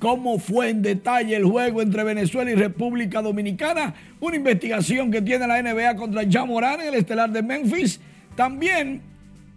cómo 0.00 0.38
fue 0.38 0.70
en 0.70 0.82
detalle 0.82 1.36
el 1.36 1.44
juego 1.44 1.82
entre 1.82 2.02
Venezuela 2.02 2.50
y 2.50 2.54
República 2.54 3.22
Dominicana, 3.22 3.94
una 4.18 4.34
investigación 4.34 5.10
que 5.12 5.22
tiene 5.22 5.46
la 5.46 5.62
NBA 5.62 5.94
contra 5.94 6.24
Morán 6.46 6.80
el 6.80 6.94
estelar 6.94 7.30
de 7.30 7.42
Memphis, 7.42 8.00
también 8.34 9.02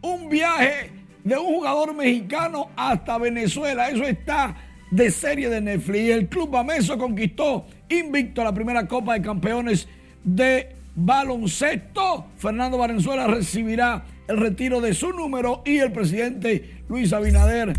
un 0.02 0.30
viaje 0.30 0.92
de 1.24 1.38
un 1.38 1.46
jugador 1.46 1.96
mexicano 1.96 2.68
hasta 2.76 3.18
Venezuela, 3.18 3.90
eso 3.90 4.04
está 4.04 4.56
de 4.92 5.10
serie 5.10 5.50
de 5.50 5.62
Netflix. 5.62 6.10
El 6.10 6.28
Club 6.28 6.52
Bameso 6.52 6.98
conquistó 6.98 7.66
invicto 7.88 8.44
la 8.44 8.54
primera 8.54 8.86
Copa 8.86 9.14
de 9.14 9.22
Campeones 9.22 9.88
de 10.26 10.76
baloncesto. 10.94 12.28
Fernando 12.38 12.78
Valenzuela 12.78 13.28
recibirá 13.28 14.04
el 14.28 14.38
retiro 14.38 14.82
de 14.82 14.94
su 14.94 15.14
número 15.14 15.64
y 15.66 15.78
el 15.78 15.94
presidente 15.94 16.82
Luis 16.90 17.14
Abinader, 17.14 17.74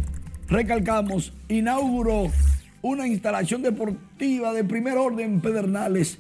recalcamos, 0.49 1.35
inauguró 1.49 2.31
una 2.87 3.07
instalación 3.07 3.63
deportiva 3.63 4.53
de 4.53 4.63
primer 4.63 4.99
orden 4.99 5.33
en 5.35 5.41
Pedernales, 5.41 6.19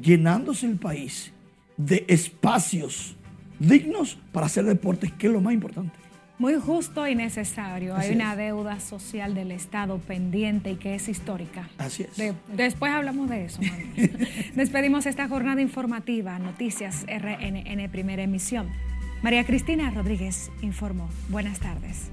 llenándose 0.00 0.66
el 0.66 0.76
país 0.76 1.32
de 1.76 2.04
espacios 2.08 3.16
dignos 3.58 4.16
para 4.32 4.46
hacer 4.46 4.64
deportes, 4.64 5.12
que 5.12 5.26
es 5.26 5.32
lo 5.32 5.40
más 5.40 5.52
importante. 5.54 5.92
Muy 6.38 6.54
justo 6.60 7.08
y 7.08 7.14
necesario. 7.14 7.96
Así 7.96 8.10
Hay 8.10 8.14
una 8.16 8.32
es. 8.32 8.38
deuda 8.38 8.78
social 8.78 9.34
del 9.34 9.50
Estado 9.50 9.98
pendiente 9.98 10.70
y 10.72 10.76
que 10.76 10.94
es 10.94 11.08
histórica. 11.08 11.68
Así 11.78 12.04
es. 12.04 12.14
De- 12.16 12.34
después 12.54 12.92
hablamos 12.92 13.28
de 13.30 13.46
eso. 13.46 13.60
Despedimos 14.54 15.06
esta 15.06 15.26
jornada 15.28 15.62
informativa, 15.62 16.38
Noticias 16.38 17.04
RNN 17.08 17.88
Primera 17.90 18.22
Emisión. 18.22 18.68
María 19.22 19.44
Cristina 19.44 19.90
Rodríguez 19.90 20.50
informó. 20.62 21.08
Buenas 21.30 21.58
tardes. 21.58 22.10